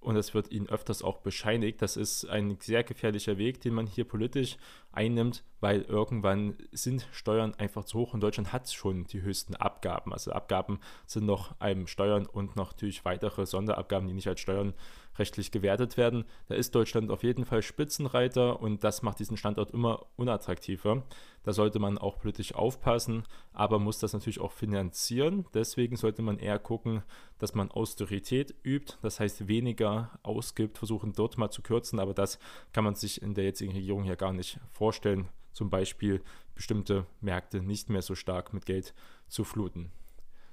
und 0.00 0.14
das 0.14 0.32
wird 0.32 0.50
ihnen 0.52 0.68
öfters 0.68 1.02
auch 1.02 1.18
bescheinigt. 1.18 1.82
Das 1.82 1.96
ist 1.96 2.24
ein 2.26 2.56
sehr 2.60 2.84
gefährlicher 2.84 3.36
Weg, 3.36 3.60
den 3.60 3.74
man 3.74 3.86
hier 3.86 4.04
politisch 4.04 4.56
einnimmt, 4.92 5.42
weil 5.60 5.82
irgendwann 5.82 6.56
sind 6.70 7.08
Steuern 7.10 7.54
einfach 7.54 7.84
zu 7.84 7.98
hoch 7.98 8.14
und 8.14 8.20
Deutschland 8.20 8.52
hat 8.52 8.70
schon 8.70 9.04
die 9.04 9.22
höchsten 9.22 9.56
Abgaben. 9.56 10.12
Also 10.12 10.30
Abgaben 10.32 10.78
sind 11.06 11.26
noch 11.26 11.60
einem 11.60 11.86
Steuern 11.86 12.26
und 12.26 12.54
noch 12.56 12.72
natürlich 12.72 13.04
weitere 13.04 13.44
Sonderabgaben, 13.44 14.06
die 14.06 14.14
nicht 14.14 14.28
als 14.28 14.40
Steuern 14.40 14.74
rechtlich 15.18 15.50
gewertet 15.50 15.96
werden. 15.96 16.24
Da 16.48 16.54
ist 16.54 16.74
Deutschland 16.74 17.10
auf 17.10 17.22
jeden 17.22 17.44
Fall 17.44 17.62
Spitzenreiter 17.62 18.60
und 18.60 18.84
das 18.84 19.02
macht 19.02 19.18
diesen 19.18 19.36
Standort 19.36 19.70
immer 19.72 20.06
unattraktiver. 20.16 21.04
Da 21.42 21.52
sollte 21.52 21.78
man 21.78 21.98
auch 21.98 22.18
politisch 22.18 22.54
aufpassen, 22.54 23.24
aber 23.52 23.78
muss 23.78 23.98
das 23.98 24.12
natürlich 24.12 24.40
auch 24.40 24.52
finanzieren. 24.52 25.46
Deswegen 25.54 25.96
sollte 25.96 26.22
man 26.22 26.38
eher 26.38 26.58
gucken, 26.58 27.02
dass 27.38 27.54
man 27.54 27.70
Austerität 27.70 28.54
übt, 28.64 28.94
das 29.02 29.20
heißt 29.20 29.48
weniger 29.48 30.18
ausgibt, 30.22 30.78
versuchen 30.78 31.12
dort 31.12 31.38
mal 31.38 31.50
zu 31.50 31.62
kürzen, 31.62 31.98
aber 31.98 32.14
das 32.14 32.38
kann 32.72 32.84
man 32.84 32.94
sich 32.94 33.22
in 33.22 33.34
der 33.34 33.44
jetzigen 33.44 33.72
Regierung 33.72 34.04
ja 34.04 34.14
gar 34.14 34.32
nicht 34.32 34.60
vorstellen, 34.70 35.28
zum 35.52 35.70
Beispiel 35.70 36.22
bestimmte 36.54 37.06
Märkte 37.20 37.60
nicht 37.60 37.88
mehr 37.88 38.02
so 38.02 38.14
stark 38.14 38.52
mit 38.52 38.66
Geld 38.66 38.94
zu 39.28 39.44
fluten. 39.44 39.90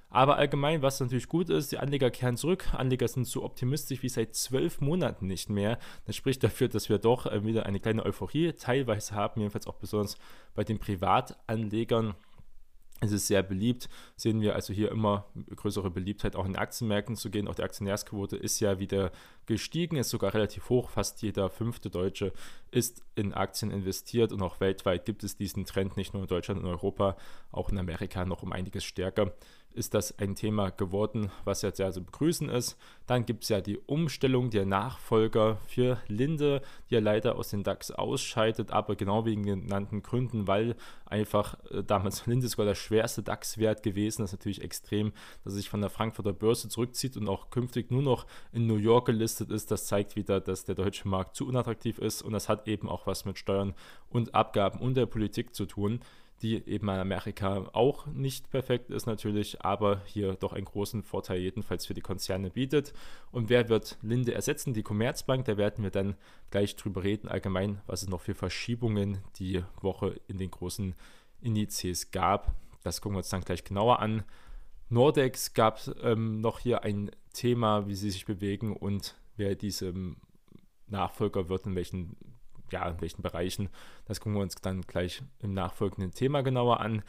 Aber 0.08 0.36
allgemein, 0.36 0.82
was 0.82 1.00
natürlich 1.00 1.28
gut 1.28 1.50
ist, 1.50 1.72
die 1.72 1.78
Anleger 1.78 2.10
kehren 2.10 2.36
zurück. 2.36 2.72
Anleger 2.72 3.08
sind 3.08 3.26
so 3.26 3.42
optimistisch 3.42 4.02
wie 4.02 4.08
seit 4.08 4.34
zwölf 4.34 4.80
Monaten 4.80 5.26
nicht 5.26 5.50
mehr. 5.50 5.78
Das 6.04 6.16
spricht 6.16 6.44
dafür, 6.44 6.68
dass 6.68 6.88
wir 6.88 6.98
doch 6.98 7.26
äh, 7.26 7.44
wieder 7.44 7.66
eine 7.66 7.80
kleine 7.80 8.04
Euphorie 8.04 8.52
teilweise 8.52 9.14
haben, 9.14 9.40
jedenfalls 9.40 9.66
auch 9.66 9.76
besonders 9.76 10.16
bei 10.54 10.64
den 10.64 10.78
Privatanlegern. 10.78 12.14
Es 13.00 13.12
ist 13.12 13.26
sehr 13.26 13.42
beliebt, 13.42 13.90
sehen 14.16 14.40
wir 14.40 14.54
also 14.54 14.72
hier 14.72 14.90
immer 14.90 15.26
größere 15.54 15.90
Beliebtheit 15.90 16.34
auch 16.34 16.46
in 16.46 16.56
Aktienmärkten 16.56 17.14
zu 17.14 17.28
gehen. 17.28 17.46
Auch 17.46 17.54
die 17.54 17.62
Aktionärsquote 17.62 18.38
ist 18.38 18.58
ja 18.60 18.78
wieder 18.78 19.12
gestiegen, 19.44 19.96
ist 19.96 20.08
sogar 20.08 20.32
relativ 20.32 20.70
hoch. 20.70 20.88
Fast 20.88 21.20
jeder 21.20 21.50
fünfte 21.50 21.90
Deutsche 21.90 22.32
ist 22.70 23.02
in 23.14 23.34
Aktien 23.34 23.70
investiert 23.70 24.32
und 24.32 24.40
auch 24.40 24.60
weltweit 24.60 25.04
gibt 25.04 25.24
es 25.24 25.36
diesen 25.36 25.66
Trend, 25.66 25.98
nicht 25.98 26.14
nur 26.14 26.22
in 26.22 26.28
Deutschland 26.28 26.62
und 26.62 26.66
Europa, 26.66 27.18
auch 27.52 27.68
in 27.68 27.76
Amerika 27.76 28.24
noch 28.24 28.42
um 28.42 28.52
einiges 28.52 28.84
stärker 28.84 29.34
ist 29.76 29.94
das 29.94 30.18
ein 30.18 30.34
Thema 30.34 30.70
geworden, 30.70 31.30
was 31.44 31.62
jetzt 31.62 31.76
sehr 31.76 31.92
zu 31.92 32.02
begrüßen 32.02 32.48
ist. 32.48 32.76
Dann 33.06 33.26
gibt 33.26 33.44
es 33.44 33.50
ja 33.50 33.60
die 33.60 33.78
Umstellung 33.78 34.50
der 34.50 34.66
Nachfolger 34.66 35.58
für 35.66 35.98
Linde, 36.08 36.62
die 36.88 36.94
ja 36.94 37.00
leider 37.00 37.36
aus 37.36 37.50
den 37.50 37.62
DAX 37.62 37.90
ausscheidet, 37.90 38.70
aber 38.70 38.96
genau 38.96 39.24
wegen 39.24 39.44
genannten 39.44 40.02
Gründen, 40.02 40.46
weil 40.46 40.76
einfach 41.04 41.56
äh, 41.70 41.82
damals 41.82 42.26
Linde 42.26 42.48
sogar 42.48 42.66
der 42.66 42.74
schwerste 42.74 43.22
DAX-Wert 43.22 43.82
gewesen 43.82 44.24
ist, 44.24 44.32
natürlich 44.32 44.62
extrem, 44.62 45.12
dass 45.44 45.52
er 45.52 45.56
sich 45.56 45.68
von 45.68 45.80
der 45.80 45.90
Frankfurter 45.90 46.32
Börse 46.32 46.68
zurückzieht 46.68 47.16
und 47.16 47.28
auch 47.28 47.50
künftig 47.50 47.90
nur 47.90 48.02
noch 48.02 48.26
in 48.52 48.66
New 48.66 48.76
York 48.76 49.06
gelistet 49.06 49.50
ist. 49.50 49.70
Das 49.70 49.86
zeigt 49.86 50.16
wieder, 50.16 50.40
dass 50.40 50.64
der 50.64 50.74
deutsche 50.74 51.08
Markt 51.08 51.36
zu 51.36 51.46
unattraktiv 51.46 51.98
ist 51.98 52.22
und 52.22 52.32
das 52.32 52.48
hat 52.48 52.66
eben 52.66 52.88
auch 52.88 53.06
was 53.06 53.24
mit 53.24 53.38
Steuern 53.38 53.74
und 54.10 54.34
Abgaben 54.34 54.80
und 54.80 54.96
der 54.96 55.06
Politik 55.06 55.54
zu 55.54 55.66
tun 55.66 56.00
die 56.42 56.56
eben 56.66 56.88
in 56.88 56.96
Amerika 56.96 57.68
auch 57.72 58.06
nicht 58.06 58.50
perfekt 58.50 58.90
ist 58.90 59.06
natürlich, 59.06 59.62
aber 59.64 60.02
hier 60.04 60.34
doch 60.34 60.52
einen 60.52 60.66
großen 60.66 61.02
Vorteil 61.02 61.40
jedenfalls 61.40 61.86
für 61.86 61.94
die 61.94 62.02
Konzerne 62.02 62.50
bietet. 62.50 62.92
Und 63.32 63.48
wer 63.48 63.68
wird 63.68 63.96
Linde 64.02 64.34
ersetzen? 64.34 64.74
Die 64.74 64.82
Commerzbank, 64.82 65.46
da 65.46 65.56
werden 65.56 65.82
wir 65.82 65.90
dann 65.90 66.14
gleich 66.50 66.76
drüber 66.76 67.04
reden, 67.04 67.28
allgemein, 67.28 67.80
was 67.86 68.02
es 68.02 68.08
noch 68.08 68.20
für 68.20 68.34
Verschiebungen 68.34 69.18
die 69.38 69.62
Woche 69.80 70.20
in 70.28 70.38
den 70.38 70.50
großen 70.50 70.94
Indizes 71.40 72.10
gab. 72.10 72.54
Das 72.82 73.00
gucken 73.00 73.16
wir 73.16 73.18
uns 73.18 73.30
dann 73.30 73.40
gleich 73.42 73.64
genauer 73.64 74.00
an. 74.00 74.22
Nordex 74.88 75.54
gab 75.54 75.80
ähm, 76.02 76.40
noch 76.40 76.60
hier 76.60 76.84
ein 76.84 77.10
Thema, 77.32 77.88
wie 77.88 77.94
sie 77.94 78.10
sich 78.10 78.24
bewegen 78.24 78.76
und 78.76 79.16
wer 79.36 79.54
diesem 79.54 80.16
Nachfolger 80.86 81.48
wird, 81.48 81.66
in 81.66 81.74
welchen, 81.74 82.16
ja, 82.70 82.88
in 82.88 83.00
welchen 83.00 83.22
Bereichen. 83.22 83.68
Das 84.06 84.20
gucken 84.20 84.34
wir 84.34 84.42
uns 84.42 84.54
dann 84.56 84.82
gleich 84.82 85.22
im 85.40 85.54
nachfolgenden 85.54 86.12
Thema 86.12 86.42
genauer 86.42 86.80
an. 86.80 87.02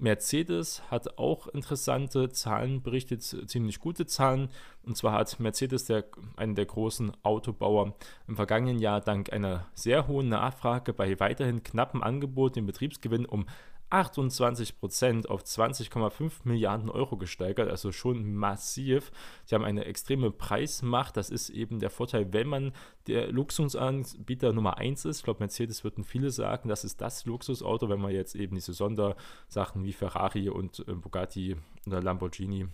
Mercedes 0.00 0.82
hat 0.90 1.18
auch 1.18 1.46
interessante 1.48 2.30
Zahlen 2.30 2.82
berichtet, 2.82 3.22
ziemlich 3.22 3.80
gute 3.80 4.06
Zahlen. 4.06 4.48
Und 4.82 4.96
zwar 4.96 5.12
hat 5.12 5.38
Mercedes, 5.38 5.84
der, 5.84 6.06
einer 6.36 6.54
der 6.54 6.66
großen 6.66 7.12
Autobauer, 7.22 7.94
im 8.26 8.36
vergangenen 8.36 8.78
Jahr 8.78 9.00
dank 9.00 9.32
einer 9.32 9.66
sehr 9.74 10.06
hohen 10.06 10.28
Nachfrage 10.28 10.94
bei 10.94 11.20
weiterhin 11.20 11.62
knappen 11.62 12.02
Angebot 12.02 12.56
den 12.56 12.66
Betriebsgewinn 12.66 13.26
um 13.26 13.46
28% 13.90 15.26
auf 15.26 15.42
20,5 15.42 16.32
Milliarden 16.44 16.90
Euro 16.90 17.16
gesteigert, 17.16 17.68
also 17.68 17.92
schon 17.92 18.34
massiv. 18.34 19.10
Sie 19.44 19.54
haben 19.54 19.64
eine 19.64 19.84
extreme 19.84 20.30
Preismacht. 20.30 21.16
Das 21.16 21.30
ist 21.30 21.50
eben 21.50 21.80
der 21.80 21.90
Vorteil, 21.90 22.32
wenn 22.32 22.48
man 22.48 22.72
der 23.06 23.32
Luxusanbieter 23.32 24.52
Nummer 24.52 24.78
1 24.78 25.04
ist. 25.04 25.18
Ich 25.18 25.24
glaube, 25.24 25.40
Mercedes 25.40 25.84
würden 25.84 26.04
viele 26.04 26.30
sagen, 26.30 26.68
das 26.68 26.84
ist 26.84 27.00
das 27.00 27.24
Luxusauto, 27.24 27.88
wenn 27.88 28.00
man 28.00 28.12
jetzt 28.12 28.34
eben 28.34 28.54
diese 28.54 28.72
Sondersachen 28.72 29.84
wie 29.84 29.92
Ferrari 29.92 30.48
und 30.48 30.84
äh, 30.86 30.94
Bugatti 30.94 31.56
oder 31.86 32.02
Lamborghini 32.02 32.68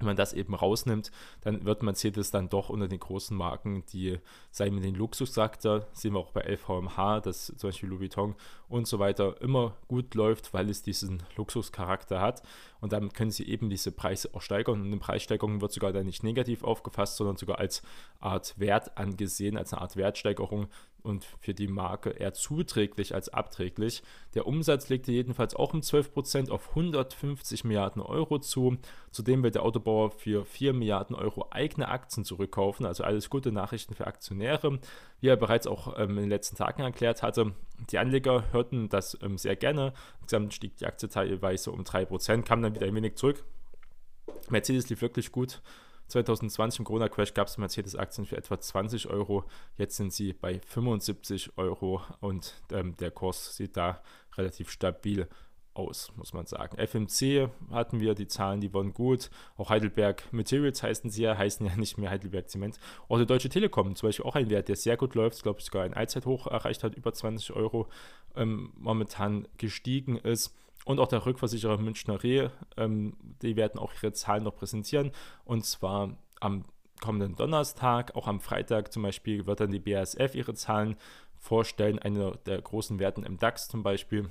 wenn 0.00 0.06
man 0.06 0.16
das 0.16 0.32
eben 0.32 0.54
rausnimmt, 0.54 1.12
dann 1.42 1.64
wird 1.64 1.82
Mercedes 1.82 2.30
dann 2.30 2.48
doch 2.48 2.70
unter 2.70 2.88
den 2.88 2.98
großen 2.98 3.36
Marken, 3.36 3.84
die, 3.92 4.18
sei 4.50 4.70
mit 4.70 4.82
den 4.82 4.94
Luxus 4.94 5.32
sagt 5.34 5.60
sehen 5.60 6.14
wir 6.14 6.18
auch 6.18 6.32
bei 6.32 6.42
LVMH, 6.42 7.20
dass 7.20 7.46
zum 7.46 7.68
Beispiel 7.68 7.88
Louis 7.88 8.00
Vuitton 8.00 8.34
und 8.68 8.86
so 8.86 8.98
weiter 8.98 9.40
immer 9.42 9.76
gut 9.88 10.14
läuft, 10.14 10.54
weil 10.54 10.70
es 10.70 10.82
diesen 10.82 11.22
Luxuscharakter 11.36 12.20
hat. 12.20 12.42
Und 12.80 12.92
damit 12.92 13.14
können 13.14 13.30
sie 13.30 13.46
eben 13.46 13.68
diese 13.68 13.92
Preise 13.92 14.30
auch 14.32 14.40
steigern. 14.40 14.80
Und 14.80 14.86
eine 14.86 14.96
Preissteigerung 14.96 15.60
wird 15.60 15.72
sogar 15.72 15.92
dann 15.92 16.06
nicht 16.06 16.22
negativ 16.22 16.64
aufgefasst, 16.64 17.16
sondern 17.16 17.36
sogar 17.36 17.58
als 17.58 17.82
Art 18.20 18.58
Wert 18.58 18.96
angesehen, 18.96 19.56
als 19.56 19.72
eine 19.72 19.82
Art 19.82 19.96
Wertsteigerung 19.96 20.68
und 21.02 21.24
für 21.40 21.54
die 21.54 21.68
Marke 21.68 22.10
eher 22.10 22.32
zuträglich 22.32 23.14
als 23.14 23.28
abträglich. 23.28 24.02
Der 24.34 24.46
Umsatz 24.46 24.88
legte 24.88 25.12
jedenfalls 25.12 25.54
auch 25.54 25.74
um 25.74 25.80
12% 25.80 26.50
auf 26.50 26.70
150 26.70 27.64
Milliarden 27.64 28.02
Euro 28.02 28.38
zu. 28.38 28.76
Zudem 29.10 29.42
wird 29.42 29.56
der 29.56 29.64
Autobauer 29.64 30.10
für 30.10 30.44
4 30.44 30.72
Milliarden 30.72 31.16
Euro 31.16 31.48
eigene 31.50 31.88
Aktien 31.88 32.24
zurückkaufen, 32.24 32.86
also 32.86 33.04
alles 33.04 33.30
gute 33.30 33.52
Nachrichten 33.52 33.94
für 33.94 34.06
Aktionäre. 34.06 34.78
Wie 35.20 35.28
er 35.28 35.36
bereits 35.36 35.66
auch 35.66 35.98
ähm, 35.98 36.10
in 36.10 36.24
den 36.24 36.28
letzten 36.28 36.56
Tagen 36.56 36.82
erklärt 36.82 37.22
hatte, 37.22 37.54
die 37.90 37.98
Anleger 37.98 38.52
hörten 38.52 38.88
das 38.88 39.18
ähm, 39.22 39.38
sehr 39.38 39.56
gerne. 39.56 39.92
Insgesamt 40.20 40.54
stieg 40.54 40.76
die 40.76 40.86
Aktie 40.86 41.08
teilweise 41.08 41.70
um 41.72 41.82
3%, 41.82 42.42
kam 42.42 42.62
dann 42.62 42.74
wieder 42.74 42.86
ein 42.86 42.94
wenig 42.94 43.16
zurück. 43.16 43.44
Mercedes 44.48 44.88
lief 44.88 45.02
wirklich 45.02 45.32
gut 45.32 45.60
2020 46.10 46.80
im 46.80 46.84
Corona-Crash 46.84 47.34
gab 47.34 47.48
es 47.48 47.58
Mercedes-Aktien 47.58 48.26
für 48.26 48.36
etwa 48.36 48.58
20 48.58 49.08
Euro. 49.08 49.44
Jetzt 49.76 49.96
sind 49.96 50.12
sie 50.12 50.32
bei 50.32 50.60
75 50.66 51.56
Euro 51.56 52.02
und 52.20 52.54
ähm, 52.72 52.96
der 52.96 53.10
Kurs 53.10 53.56
sieht 53.56 53.76
da 53.76 54.02
relativ 54.36 54.70
stabil 54.70 55.28
aus, 55.74 56.12
muss 56.16 56.32
man 56.32 56.46
sagen. 56.46 56.76
FMC 56.78 57.48
hatten 57.70 58.00
wir, 58.00 58.14
die 58.14 58.26
Zahlen, 58.26 58.60
die 58.60 58.74
waren 58.74 58.92
gut. 58.92 59.30
Auch 59.56 59.70
Heidelberg 59.70 60.24
Materials 60.32 60.82
heißen 60.82 61.10
sie 61.10 61.22
ja, 61.22 61.36
heißen 61.36 61.64
ja 61.64 61.76
nicht 61.76 61.96
mehr 61.98 62.10
Heidelberg 62.10 62.48
Zement. 62.48 62.78
Auch 63.08 63.18
die 63.18 63.26
Deutsche 63.26 63.48
Telekom, 63.48 63.94
zum 63.94 64.08
Beispiel 64.08 64.26
auch 64.26 64.34
ein 64.34 64.50
Wert, 64.50 64.68
der 64.68 64.76
sehr 64.76 64.96
gut 64.96 65.14
läuft, 65.14 65.42
glaube 65.42 65.60
ich 65.60 65.66
sogar 65.66 65.84
ein 65.84 65.94
Allzeithoch 65.94 66.46
erreicht 66.46 66.82
hat, 66.84 66.94
über 66.94 67.12
20 67.12 67.52
Euro 67.52 67.88
ähm, 68.36 68.72
momentan 68.76 69.46
gestiegen 69.56 70.16
ist 70.16 70.54
und 70.84 70.98
auch 71.00 71.08
der 71.08 71.24
Rückversicherer 71.26 71.78
Münchner 71.78 72.22
Reh, 72.22 72.48
ähm, 72.76 73.16
die 73.42 73.56
werden 73.56 73.78
auch 73.78 73.92
ihre 73.94 74.12
Zahlen 74.12 74.44
noch 74.44 74.56
präsentieren. 74.56 75.12
Und 75.44 75.64
zwar 75.64 76.16
am 76.40 76.64
kommenden 77.00 77.36
Donnerstag, 77.36 78.14
auch 78.14 78.26
am 78.26 78.40
Freitag 78.40 78.92
zum 78.92 79.02
Beispiel 79.02 79.46
wird 79.46 79.60
dann 79.60 79.70
die 79.70 79.80
BASF 79.80 80.34
ihre 80.34 80.54
Zahlen 80.54 80.96
vorstellen, 81.38 81.98
einer 81.98 82.32
der 82.46 82.60
großen 82.60 82.98
Werten 82.98 83.24
im 83.24 83.38
DAX 83.38 83.68
zum 83.68 83.82
Beispiel 83.82 84.30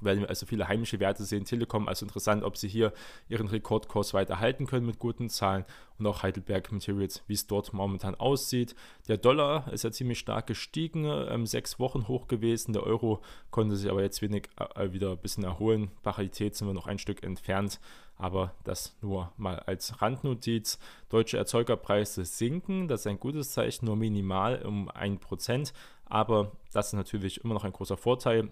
werden 0.00 0.20
wir 0.20 0.28
also 0.28 0.46
viele 0.46 0.68
heimische 0.68 1.00
Werte 1.00 1.24
sehen. 1.24 1.44
Telekom 1.44 1.88
also 1.88 2.04
interessant, 2.04 2.42
ob 2.42 2.56
sie 2.56 2.68
hier 2.68 2.92
ihren 3.28 3.48
Rekordkurs 3.48 4.14
weiter 4.14 4.40
halten 4.40 4.66
können 4.66 4.86
mit 4.86 4.98
guten 4.98 5.28
Zahlen 5.28 5.64
und 5.98 6.06
auch 6.06 6.22
Heidelberg 6.22 6.72
Materials, 6.72 7.22
wie 7.26 7.34
es 7.34 7.46
dort 7.46 7.72
momentan 7.72 8.14
aussieht. 8.14 8.74
Der 9.08 9.16
Dollar 9.16 9.72
ist 9.72 9.84
ja 9.84 9.92
ziemlich 9.92 10.18
stark 10.18 10.46
gestiegen, 10.46 11.04
ähm, 11.04 11.46
sechs 11.46 11.78
Wochen 11.78 12.08
hoch 12.08 12.28
gewesen. 12.28 12.72
Der 12.72 12.82
Euro 12.82 13.22
konnte 13.50 13.76
sich 13.76 13.90
aber 13.90 14.02
jetzt 14.02 14.22
wenig 14.22 14.48
äh, 14.74 14.92
wieder 14.92 15.12
ein 15.12 15.18
bisschen 15.18 15.44
erholen. 15.44 15.90
Parität 16.02 16.56
sind 16.56 16.66
wir 16.66 16.74
noch 16.74 16.86
ein 16.86 16.98
Stück 16.98 17.22
entfernt, 17.22 17.80
aber 18.16 18.54
das 18.64 18.96
nur 19.00 19.32
mal 19.36 19.58
als 19.60 20.00
Randnotiz. 20.02 20.78
Deutsche 21.08 21.38
Erzeugerpreise 21.38 22.24
sinken, 22.24 22.88
das 22.88 23.00
ist 23.00 23.06
ein 23.06 23.20
gutes 23.20 23.52
Zeichen, 23.52 23.86
nur 23.86 23.96
minimal 23.96 24.62
um 24.62 24.90
1%, 24.90 25.72
aber 26.06 26.52
das 26.72 26.88
ist 26.88 26.92
natürlich 26.94 27.44
immer 27.44 27.54
noch 27.54 27.64
ein 27.64 27.72
großer 27.72 27.96
Vorteil 27.96 28.50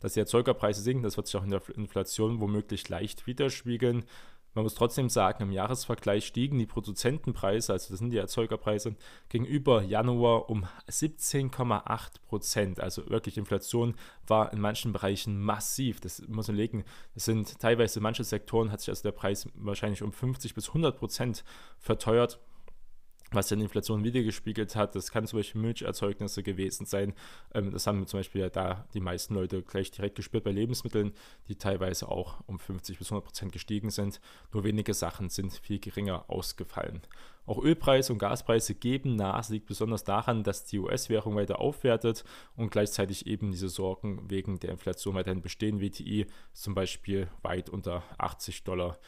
dass 0.00 0.14
die 0.14 0.20
Erzeugerpreise 0.20 0.82
sinken. 0.82 1.02
Das 1.02 1.16
wird 1.16 1.26
sich 1.26 1.36
auch 1.36 1.44
in 1.44 1.50
der 1.50 1.62
Inflation 1.74 2.40
womöglich 2.40 2.88
leicht 2.88 3.26
widerspiegeln. 3.26 4.04
Man 4.54 4.64
muss 4.64 4.74
trotzdem 4.74 5.08
sagen, 5.08 5.44
im 5.44 5.52
Jahresvergleich 5.52 6.26
stiegen 6.26 6.58
die 6.58 6.66
Produzentenpreise, 6.66 7.72
also 7.72 7.90
das 7.90 7.98
sind 8.00 8.10
die 8.10 8.16
Erzeugerpreise, 8.16 8.96
gegenüber 9.28 9.82
Januar 9.82 10.50
um 10.50 10.66
17,8 10.88 12.20
Prozent. 12.26 12.80
Also 12.80 13.08
wirklich 13.08 13.38
Inflation 13.38 13.94
war 14.26 14.52
in 14.52 14.60
manchen 14.60 14.92
Bereichen 14.92 15.38
massiv. 15.40 16.00
Das 16.00 16.26
muss 16.26 16.48
man 16.48 16.56
legen. 16.56 16.84
Es 17.14 17.26
sind 17.26 17.60
teilweise 17.60 18.00
manche 18.00 18.24
Sektoren 18.24 18.72
hat 18.72 18.80
sich 18.80 18.88
also 18.88 19.02
der 19.02 19.12
Preis 19.12 19.48
wahrscheinlich 19.54 20.02
um 20.02 20.12
50 20.12 20.54
bis 20.54 20.68
100 20.68 20.98
Prozent 20.98 21.44
verteuert 21.78 22.40
was 23.30 23.48
dann 23.48 23.60
Inflation 23.60 24.04
wiedergespiegelt 24.04 24.76
hat. 24.76 24.94
Das 24.94 25.10
kann 25.10 25.26
zum 25.26 25.38
Beispiel 25.38 25.60
Milcherzeugnisse 25.60 26.42
gewesen 26.42 26.86
sein. 26.86 27.14
Ähm, 27.54 27.70
das 27.70 27.86
haben 27.86 28.06
zum 28.06 28.20
Beispiel 28.20 28.42
ja 28.42 28.48
da 28.48 28.86
die 28.94 29.00
meisten 29.00 29.34
Leute 29.34 29.62
gleich 29.62 29.90
direkt 29.90 30.16
gespürt 30.16 30.44
bei 30.44 30.50
Lebensmitteln, 30.50 31.12
die 31.48 31.56
teilweise 31.56 32.08
auch 32.08 32.40
um 32.46 32.58
50 32.58 32.98
bis 32.98 33.08
100 33.08 33.24
Prozent 33.24 33.52
gestiegen 33.52 33.90
sind. 33.90 34.20
Nur 34.52 34.64
wenige 34.64 34.94
Sachen 34.94 35.28
sind 35.28 35.52
viel 35.52 35.78
geringer 35.78 36.24
ausgefallen. 36.28 37.02
Auch 37.46 37.62
Ölpreise 37.62 38.12
und 38.12 38.18
Gaspreise 38.18 38.74
geben 38.74 39.16
nach. 39.16 39.48
Liegt 39.48 39.66
besonders 39.66 40.04
daran, 40.04 40.42
dass 40.42 40.66
die 40.66 40.78
US-Währung 40.78 41.34
weiter 41.34 41.60
aufwertet 41.60 42.24
und 42.56 42.70
gleichzeitig 42.70 43.26
eben 43.26 43.50
diese 43.50 43.70
Sorgen 43.70 44.28
wegen 44.28 44.60
der 44.60 44.70
Inflation 44.70 45.14
weiterhin 45.14 45.40
bestehen. 45.40 45.80
WTI 45.80 46.26
zum 46.52 46.74
Beispiel 46.74 47.28
weit 47.42 47.70
unter 47.70 48.02
80 48.18 48.64
Dollar 48.64 48.98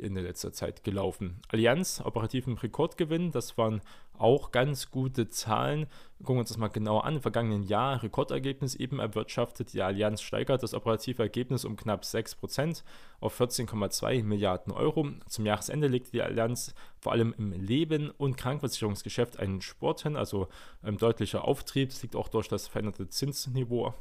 in 0.00 0.14
der 0.14 0.24
letzter 0.24 0.52
Zeit 0.52 0.84
gelaufen. 0.84 1.40
Allianz, 1.48 2.02
operativen 2.04 2.58
Rekordgewinn, 2.58 3.30
das 3.30 3.56
waren 3.58 3.80
auch 4.20 4.50
ganz 4.50 4.90
gute 4.90 5.28
Zahlen. 5.28 5.86
Gucken 6.18 6.36
wir 6.36 6.40
uns 6.40 6.50
das 6.50 6.58
mal 6.58 6.68
genauer 6.68 7.04
an. 7.04 7.16
Im 7.16 7.22
vergangenen 7.22 7.62
Jahr 7.62 8.02
Rekordergebnis 8.02 8.74
eben 8.74 8.98
erwirtschaftet. 8.98 9.72
Die 9.72 9.80
Allianz 9.80 10.20
steigert 10.20 10.62
das 10.62 10.74
operative 10.74 11.22
Ergebnis 11.22 11.64
um 11.64 11.76
knapp 11.76 12.02
6% 12.02 12.82
auf 13.20 13.40
14,2 13.40 14.22
Milliarden 14.22 14.72
Euro. 14.72 15.08
Zum 15.26 15.46
Jahresende 15.46 15.88
legte 15.88 16.10
die 16.10 16.22
Allianz 16.22 16.74
vor 16.98 17.12
allem 17.12 17.34
im 17.38 17.52
Leben- 17.52 18.10
und 18.10 18.36
Krankenversicherungsgeschäft 18.36 19.38
einen 19.38 19.62
Sport 19.62 20.02
hin, 20.02 20.16
also 20.16 20.48
ein 20.82 20.98
deutlicher 20.98 21.44
Auftrieb. 21.44 21.88
Das 21.88 22.02
liegt 22.02 22.16
auch 22.16 22.28
durch 22.28 22.48
das 22.48 22.68
veränderte 22.68 23.08
Zinsniveau 23.08 23.94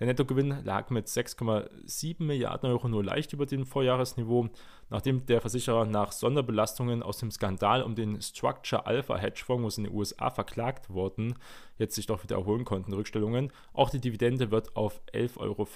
der 0.00 0.06
Nettogewinn 0.06 0.64
lag 0.64 0.88
mit 0.88 1.08
6,7 1.08 2.24
Milliarden 2.24 2.70
Euro 2.70 2.88
nur 2.88 3.04
leicht 3.04 3.34
über 3.34 3.44
dem 3.44 3.66
Vorjahresniveau, 3.66 4.48
nachdem 4.88 5.26
der 5.26 5.42
Versicherer 5.42 5.84
nach 5.84 6.12
Sonderbelastungen 6.12 7.02
aus 7.02 7.18
dem 7.18 7.30
Skandal 7.30 7.82
um 7.82 7.94
den 7.94 8.22
Structure 8.22 8.86
Alpha 8.86 9.18
Hedgefonds 9.18 9.76
in 9.76 9.84
den 9.84 9.94
USA 9.94 10.30
verklagt 10.30 10.88
wurden, 10.88 11.34
jetzt 11.76 11.96
sich 11.96 12.06
doch 12.06 12.22
wieder 12.22 12.36
erholen 12.36 12.64
konnten, 12.64 12.94
Rückstellungen. 12.94 13.52
Auch 13.74 13.90
die 13.90 14.00
Dividende 14.00 14.50
wird 14.50 14.74
auf 14.74 15.02
11,40 15.12 15.38
Euro 15.38 15.68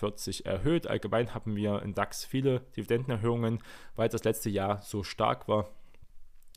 erhöht. 0.56 0.86
Allgemein 0.86 1.34
haben 1.34 1.54
wir 1.54 1.82
in 1.82 1.92
DAX 1.92 2.24
viele 2.24 2.60
Dividendenerhöhungen, 2.76 3.58
weil 3.94 4.08
das 4.08 4.24
letzte 4.24 4.48
Jahr 4.48 4.80
so 4.80 5.02
stark 5.02 5.48
war 5.48 5.68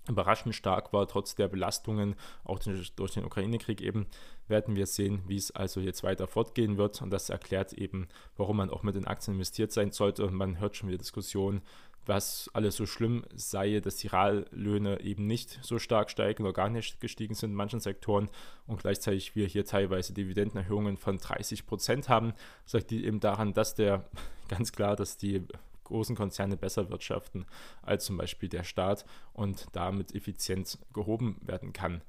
überraschend 0.10 0.56
stark 0.56 0.94
war, 0.94 1.08
trotz 1.08 1.36
der 1.36 1.48
Belastungen, 1.48 2.16
auch 2.44 2.60
durch 2.60 3.14
den 3.14 3.26
Ukraine-Krieg 3.26 3.82
eben, 3.82 4.08
werden 4.48 4.76
wir 4.76 4.88
sehen, 4.88 5.24
wie 5.28 5.36
es 5.36 5.52
also 5.52 5.80
jetzt 5.80 6.04
weiter 6.04 6.28
fortgehen 6.28 6.78
wird. 6.78 7.02
Und 7.02 7.10
das 7.12 7.30
erklärt 7.30 7.74
eben, 7.74 8.08
warum 8.36 8.58
man 8.58 8.70
auch 8.70 8.84
mit 8.84 8.96
den 8.96 9.08
Aktien 9.08 9.36
investiert 9.36 9.72
sein 9.72 9.92
sollte. 9.92 10.26
Und 10.26 10.34
man 10.34 10.60
hört 10.60 10.76
schon 10.76 10.90
wieder 10.90 10.98
Diskussionen, 10.98 11.62
was 12.08 12.50
alles 12.54 12.76
so 12.76 12.86
schlimm 12.86 13.26
sei, 13.36 13.80
dass 13.80 13.98
die 13.98 14.08
Reallöhne 14.08 15.02
eben 15.02 15.28
nicht 15.28 15.60
so 15.62 15.78
stark 15.78 16.10
steigen 16.10 16.44
oder 16.44 16.54
gar 16.54 16.70
nicht 16.70 17.02
gestiegen 17.02 17.36
sind 17.36 17.52
in 17.52 17.56
manchen 17.56 17.80
Sektoren 17.80 18.30
und 18.66 18.82
gleichzeitig 18.82 19.36
wir 19.36 19.48
hier 19.48 19.66
teilweise 19.66 20.14
Dividendenerhöhungen 20.14 20.98
von 20.98 21.18
30 21.18 21.66
Prozent 21.66 22.10
haben. 22.10 22.34
Das 22.64 22.74
liegt 22.74 22.92
eben 22.92 23.20
daran, 23.20 23.54
dass 23.54 23.76
der 23.76 24.06
ganz 24.48 24.72
klar, 24.72 24.96
dass 24.96 25.18
die 25.18 25.44
großen 25.88 26.16
Konzerne 26.16 26.58
besser 26.58 26.90
wirtschaften 26.90 27.46
als 27.82 28.06
zum 28.06 28.18
Beispiel 28.18 28.50
der 28.50 28.64
Staat 28.64 29.06
und 29.34 29.68
damit 29.74 30.14
effizient 30.14 30.78
gehoben 30.94 31.38
werden 31.42 31.74
kann. 31.74 32.02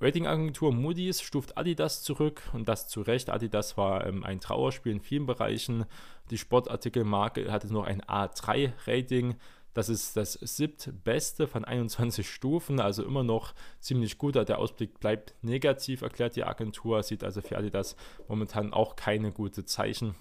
Ratingagentur 0.00 0.72
Moody's 0.72 1.22
stuft 1.22 1.56
Adidas 1.56 2.02
zurück 2.02 2.42
und 2.52 2.68
das 2.68 2.88
zu 2.88 3.00
Recht. 3.02 3.30
Adidas 3.30 3.76
war 3.76 4.06
ähm, 4.06 4.24
ein 4.24 4.40
Trauerspiel 4.40 4.92
in 4.92 5.00
vielen 5.00 5.26
Bereichen. 5.26 5.84
Die 6.30 6.38
Sportartikelmarke 6.38 7.50
hatte 7.50 7.72
nur 7.72 7.86
ein 7.86 8.02
A3-Rating. 8.02 9.36
Das 9.72 9.88
ist 9.88 10.16
das 10.16 10.34
siebtbeste 10.34 11.48
von 11.48 11.64
21 11.64 12.28
Stufen, 12.28 12.80
also 12.80 13.04
immer 13.04 13.24
noch 13.24 13.54
ziemlich 13.80 14.18
gut. 14.18 14.36
Der 14.36 14.58
Ausblick 14.58 15.00
bleibt 15.00 15.34
negativ, 15.42 16.02
erklärt 16.02 16.36
die 16.36 16.44
Agentur. 16.44 17.02
Sieht 17.02 17.24
also 17.24 17.40
für 17.40 17.58
Adidas 17.58 17.96
momentan 18.28 18.72
auch 18.72 18.96
keine 18.96 19.32
gute 19.32 19.64
Zeichen. 19.64 20.14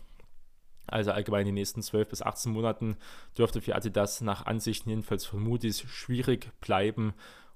Also 0.87 1.11
allgemein 1.11 1.41
in 1.41 1.47
den 1.47 1.55
nächsten 1.55 1.81
12 1.81 2.09
bis 2.09 2.21
18 2.21 2.51
Monaten 2.51 2.97
dürfte 3.37 3.61
für 3.61 3.75
Adidas 3.75 4.21
nach 4.21 4.45
Ansichten 4.45 4.89
jedenfalls 4.89 5.25
von 5.25 5.41
Moody's 5.41 5.81
schwierig 5.81 6.51
bleiben 6.59 7.13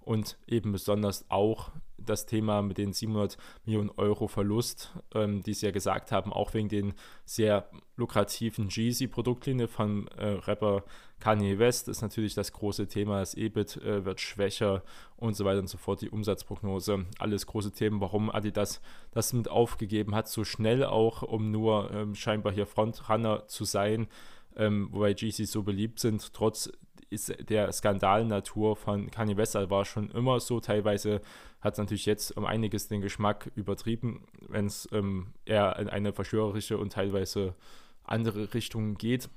und 0.08 0.38
eben 0.48 0.72
besonders 0.72 1.26
auch 1.30 1.72
das 1.98 2.26
Thema 2.26 2.62
mit 2.62 2.78
den 2.78 2.94
700 2.94 3.38
Millionen 3.66 3.90
Euro 3.98 4.28
Verlust, 4.28 4.94
ähm, 5.14 5.44
die 5.44 5.54
sie 5.54 5.66
ja 5.66 5.72
gesagt 5.74 6.14
haben, 6.14 6.32
auch 6.32 6.54
wegen 6.54 6.70
den 6.70 6.94
sehr 7.26 7.70
lukrativen 7.98 8.70
Jeezy-Produktlinie 8.70 9.68
von 9.68 10.08
äh, 10.18 10.28
Rapper 10.28 10.84
Kanye 11.20 11.60
West 11.60 11.90
ist 11.90 12.02
natürlich 12.02 12.36
das 12.36 12.54
große 12.54 12.88
Thema. 12.88 13.20
Das 13.20 13.34
EBIT 13.34 13.78
äh, 13.78 14.06
wird 14.06 14.22
schwächer 14.22 14.84
und 15.18 15.36
so 15.36 15.44
weiter 15.44 15.60
und 15.60 15.68
so 15.68 15.78
fort. 15.78 16.02
Die 16.02 16.10
Umsatzprognose, 16.10 17.06
alles 17.20 17.46
große 17.46 17.72
Themen, 17.72 18.00
warum 18.00 18.30
Adidas 18.30 18.80
das 19.12 19.34
mit 19.34 19.50
aufgegeben 19.50 20.16
hat, 20.16 20.30
so 20.30 20.46
schnell 20.46 20.86
auch, 20.86 21.24
um 21.24 21.52
nur 21.52 21.92
ähm, 21.92 22.16
scheinbar 22.16 22.54
hier 22.54 22.68
Frontrunner 22.68 23.48
zu 23.48 23.66
sein. 23.66 24.08
Ähm, 24.56 24.90
wobei 24.92 25.14
Jeezy 25.14 25.46
so 25.46 25.64
beliebt 25.64 26.00
sind, 26.00 26.34
trotz 26.34 26.72
ist 27.10 27.50
der 27.50 27.72
Skandalnatur 27.72 28.76
von 28.76 29.10
Kanye 29.12 29.38
West 29.38 29.56
war 29.56 29.86
schon 29.86 30.12
immer 30.12 30.40
so. 30.40 30.60
Teilweise 30.60 31.22
hat 31.62 31.74
es 31.74 31.80
natürlich 31.80 32.06
jetzt 32.06 32.36
um 32.36 32.46
einiges 32.46 32.88
den 32.88 33.02
Geschmack 33.02 33.52
übertrieben, 33.56 34.26
wenn 34.48 34.66
es 34.66 34.88
ähm, 34.92 35.34
eher 35.46 35.78
in 35.80 35.90
eine 35.90 36.14
verschwörerische 36.14 36.78
und 36.78 36.94
teilweise 36.94 37.56
andere 38.04 38.54
Richtung 38.54 38.96
geht. 38.96 39.30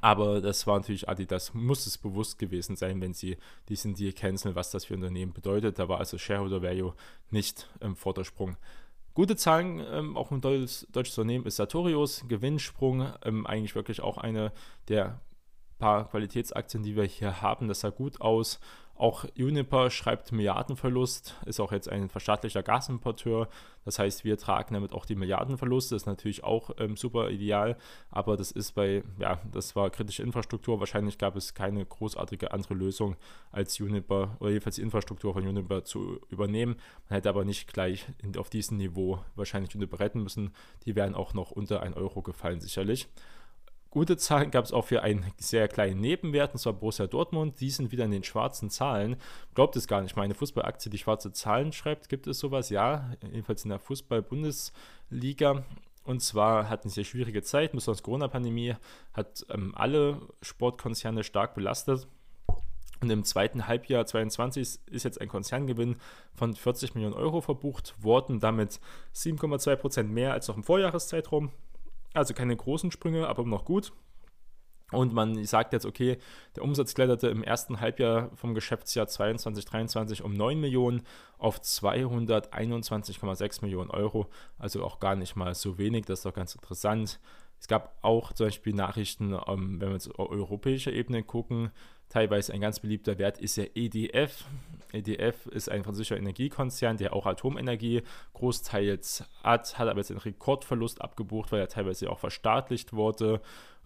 Aber 0.00 0.40
das 0.40 0.66
war 0.66 0.78
natürlich 0.78 1.08
Adidas, 1.08 1.54
muss 1.54 1.86
es 1.86 1.98
bewusst 1.98 2.38
gewesen 2.38 2.74
sein, 2.74 3.00
wenn 3.00 3.14
sie 3.14 3.36
diesen 3.68 3.94
Deal 3.94 4.12
canceln, 4.12 4.54
was 4.54 4.70
das 4.70 4.86
für 4.86 4.94
Unternehmen 4.94 5.32
bedeutet. 5.32 5.78
Da 5.78 5.88
war 5.88 5.98
also 5.98 6.18
Shareholder 6.18 6.62
Value 6.62 6.94
nicht 7.30 7.68
im 7.80 7.94
Vordersprung. 7.94 8.56
Gute 9.14 9.36
Zahlen, 9.36 9.80
ähm, 9.92 10.16
auch 10.16 10.32
ein 10.32 10.40
deutsches, 10.40 10.88
deutsches 10.90 11.16
Unternehmen 11.18 11.46
ist 11.46 11.56
Sartorius, 11.56 12.24
Gewinnsprung, 12.26 13.12
ähm, 13.22 13.46
eigentlich 13.46 13.76
wirklich 13.76 14.00
auch 14.00 14.18
eine 14.18 14.52
der 14.88 15.20
paar 15.84 16.08
Qualitätsaktien, 16.08 16.82
die 16.82 16.96
wir 16.96 17.04
hier 17.04 17.42
haben. 17.42 17.68
Das 17.68 17.80
sah 17.80 17.90
gut 17.90 18.22
aus. 18.22 18.58
Auch 18.96 19.26
Uniper 19.36 19.90
schreibt 19.90 20.32
Milliardenverlust, 20.32 21.34
ist 21.44 21.60
auch 21.60 21.72
jetzt 21.72 21.90
ein 21.90 22.08
verstaatlicher 22.08 22.62
Gasimporteur. 22.62 23.48
Das 23.84 23.98
heißt, 23.98 24.24
wir 24.24 24.38
tragen 24.38 24.72
damit 24.72 24.92
auch 24.92 25.04
die 25.04 25.14
Milliardenverluste. 25.14 25.94
Das 25.94 26.04
ist 26.04 26.06
natürlich 26.06 26.42
auch 26.42 26.70
ähm, 26.78 26.96
super 26.96 27.28
ideal, 27.28 27.76
aber 28.10 28.38
das 28.38 28.50
ist 28.50 28.72
bei, 28.72 29.04
ja, 29.18 29.40
das 29.52 29.76
war 29.76 29.90
kritische 29.90 30.22
Infrastruktur. 30.22 30.80
Wahrscheinlich 30.80 31.18
gab 31.18 31.36
es 31.36 31.52
keine 31.52 31.84
großartige 31.84 32.52
andere 32.52 32.72
Lösung 32.72 33.16
als 33.52 33.78
Uniper 33.78 34.36
oder 34.40 34.52
jedenfalls 34.52 34.76
die 34.76 34.82
Infrastruktur 34.82 35.34
von 35.34 35.46
Uniper 35.46 35.84
zu 35.84 36.18
übernehmen. 36.30 36.76
Man 37.10 37.16
hätte 37.16 37.28
aber 37.28 37.44
nicht 37.44 37.70
gleich 37.70 38.06
in, 38.22 38.38
auf 38.38 38.48
diesem 38.48 38.78
Niveau 38.78 39.18
wahrscheinlich 39.34 39.74
Uniper 39.74 40.00
retten 40.00 40.22
müssen. 40.22 40.54
Die 40.86 40.96
wären 40.96 41.14
auch 41.14 41.34
noch 41.34 41.50
unter 41.50 41.82
1 41.82 41.94
Euro 41.94 42.22
gefallen, 42.22 42.62
sicherlich. 42.62 43.06
Gute 43.94 44.16
Zahlen 44.16 44.50
gab 44.50 44.64
es 44.64 44.72
auch 44.72 44.86
für 44.86 45.04
einen 45.04 45.24
sehr 45.38 45.68
kleinen 45.68 46.00
Nebenwert, 46.00 46.52
und 46.52 46.58
zwar 46.58 46.72
Borussia 46.72 47.06
Dortmund. 47.06 47.60
Die 47.60 47.70
sind 47.70 47.92
wieder 47.92 48.04
in 48.04 48.10
den 48.10 48.24
schwarzen 48.24 48.68
Zahlen. 48.68 49.14
Glaubt 49.54 49.76
es 49.76 49.86
gar 49.86 50.02
nicht. 50.02 50.16
Meine 50.16 50.34
Fußballaktie, 50.34 50.90
die 50.90 50.98
schwarze 50.98 51.32
Zahlen 51.32 51.72
schreibt, 51.72 52.08
gibt 52.08 52.26
es 52.26 52.40
sowas? 52.40 52.70
Ja, 52.70 53.12
jedenfalls 53.22 53.62
in 53.62 53.68
der 53.68 53.78
Fußball-Bundesliga. 53.78 55.62
Und 56.02 56.22
zwar 56.22 56.68
hatten 56.68 56.88
sie 56.88 57.02
eine 57.02 57.04
schwierige 57.04 57.44
Zeit, 57.44 57.70
besonders 57.70 58.02
Corona-Pandemie 58.02 58.74
hat 59.12 59.46
ähm, 59.50 59.72
alle 59.76 60.22
Sportkonzerne 60.42 61.22
stark 61.22 61.54
belastet. 61.54 62.08
Und 63.00 63.10
im 63.10 63.22
zweiten 63.22 63.68
Halbjahr 63.68 64.06
2022 64.06 64.80
ist 64.90 65.04
jetzt 65.04 65.20
ein 65.20 65.28
Konzerngewinn 65.28 65.98
von 66.34 66.56
40 66.56 66.96
Millionen 66.96 67.14
Euro 67.14 67.40
verbucht 67.40 67.94
worden, 68.02 68.40
damit 68.40 68.80
7,2 69.14 69.76
Prozent 69.76 70.10
mehr 70.10 70.32
als 70.32 70.48
noch 70.48 70.56
im 70.56 70.64
Vorjahreszeitraum. 70.64 71.52
Also 72.14 72.32
keine 72.32 72.56
großen 72.56 72.90
Sprünge, 72.90 73.28
aber 73.28 73.44
noch 73.44 73.66
gut. 73.66 73.92
Und 74.92 75.12
man 75.12 75.44
sagt 75.44 75.72
jetzt, 75.72 75.86
okay, 75.86 76.18
der 76.54 76.62
Umsatz 76.62 76.94
kletterte 76.94 77.28
im 77.28 77.42
ersten 77.42 77.80
Halbjahr 77.80 78.30
vom 78.36 78.54
Geschäftsjahr 78.54 79.08
22, 79.08 79.64
23 79.64 80.22
um 80.22 80.32
9 80.32 80.60
Millionen 80.60 81.02
auf 81.38 81.58
221,6 81.58 83.62
Millionen 83.62 83.90
Euro. 83.90 84.28
Also 84.58 84.84
auch 84.84 85.00
gar 85.00 85.16
nicht 85.16 85.36
mal 85.36 85.54
so 85.54 85.78
wenig, 85.78 86.06
das 86.06 86.20
ist 86.20 86.26
doch 86.26 86.34
ganz 86.34 86.54
interessant. 86.54 87.18
Es 87.58 87.66
gab 87.66 87.96
auch 88.02 88.32
zum 88.32 88.46
Beispiel 88.46 88.74
Nachrichten, 88.74 89.32
ähm, 89.46 89.80
wenn 89.80 89.88
wir 89.88 89.94
jetzt 89.94 90.14
auf 90.16 90.30
europäischer 90.30 90.92
Ebene 90.92 91.22
gucken, 91.22 91.70
teilweise 92.08 92.52
ein 92.52 92.60
ganz 92.60 92.80
beliebter 92.80 93.18
Wert 93.18 93.38
ist 93.38 93.56
der 93.56 93.76
EDF. 93.76 94.44
EDF 94.92 95.46
ist 95.46 95.68
ein 95.68 95.82
französischer 95.82 96.16
Energiekonzern, 96.16 96.96
der 96.96 97.12
auch 97.14 97.26
Atomenergie 97.26 98.02
großteils 98.34 99.24
hat, 99.42 99.78
hat 99.78 99.88
aber 99.88 99.98
jetzt 99.98 100.10
einen 100.10 100.20
Rekordverlust 100.20 101.02
abgebucht, 101.02 101.50
weil 101.50 101.60
er 101.60 101.68
teilweise 101.68 102.10
auch 102.10 102.18
verstaatlicht 102.18 102.92
wurde. 102.92 103.40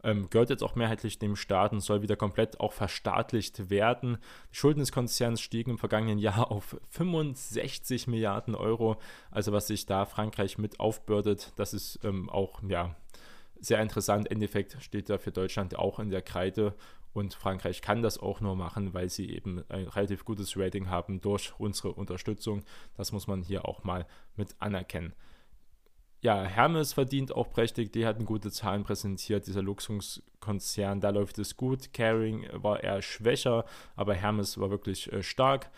Ähm, 0.05 0.29
gehört 0.31 0.51
jetzt 0.51 0.63
auch 0.63 0.77
mehrheitlich 0.77 1.19
dem 1.19 1.35
Staat 1.35 1.73
und 1.73 1.81
soll 1.81 2.03
wieder 2.03 2.15
komplett 2.15 2.61
auch 2.61 2.73
verstaatlicht 2.73 3.69
werden. 3.71 4.19
Die 4.53 4.57
Schulden 4.57 4.81
des 4.81 4.93
Konzerns 4.93 5.41
stiegen 5.41 5.73
im 5.73 5.79
vergangenen 5.79 6.19
Jahr 6.19 6.53
auf 6.53 6.77
65 6.91 8.07
Milliarden 8.07 8.55
Euro. 8.55 8.97
Also 9.31 9.53
was 9.53 9.67
sich 9.67 9.87
da 9.87 10.05
Frankreich 10.05 10.59
mit 10.59 10.79
aufbürdet, 10.79 11.53
das 11.57 11.75
ist 11.75 11.99
ähm, 12.05 12.31
auch 12.31 12.63
ja, 12.63 12.95
sehr 13.61 13.81
interessant. 13.81 14.27
Im 14.27 14.35
Endeffekt 14.35 14.77
steht 14.81 15.11
da 15.11 15.19
für 15.19 15.33
Deutschland 15.33 15.77
auch 15.77 15.99
in 15.99 16.11
der 16.11 16.23
Kreide 16.23 16.75
und 17.13 17.35
Frankreich 17.35 17.83
kann 17.83 18.03
das 18.03 18.19
auch 18.19 18.41
nur 18.41 18.57
machen, 18.57 18.95
weil 18.95 19.09
sie 19.09 19.31
eben 19.31 19.65
ein 19.69 19.89
relativ 19.89 20.25
gutes 20.25 20.57
Rating 20.57 20.91
haben 20.91 21.21
durch 21.21 21.53
unsere 21.59 21.93
Unterstützung. 21.93 22.63
Das 22.97 23.13
muss 23.13 23.27
man 23.27 23.43
hier 23.43 23.67
auch 23.67 23.85
mal 23.85 24.07
mit 24.37 24.55
anerkennen. 24.61 25.13
Ja, 26.21 26.43
Hermes 26.43 26.95
verdient 26.95 27.33
auch 27.33 27.51
prächtig, 27.51 27.93
die 27.93 28.05
hatten 28.05 28.25
gute 28.25 28.51
Zahlen 28.51 28.83
präsentiert, 28.83 29.47
dieser 29.47 29.63
Luxuskonzern, 29.63 31.01
da 31.01 31.11
läuft 31.11 31.39
es 31.39 31.57
gut. 31.57 31.93
Caring 31.93 32.49
war 32.53 32.83
eher 32.83 33.03
schwächer, 33.03 33.65
aber 33.95 34.15
Hermes 34.15 34.59
war 34.59 34.71
wirklich 34.71 35.13
äh, 35.13 35.23
stark. 35.23 35.71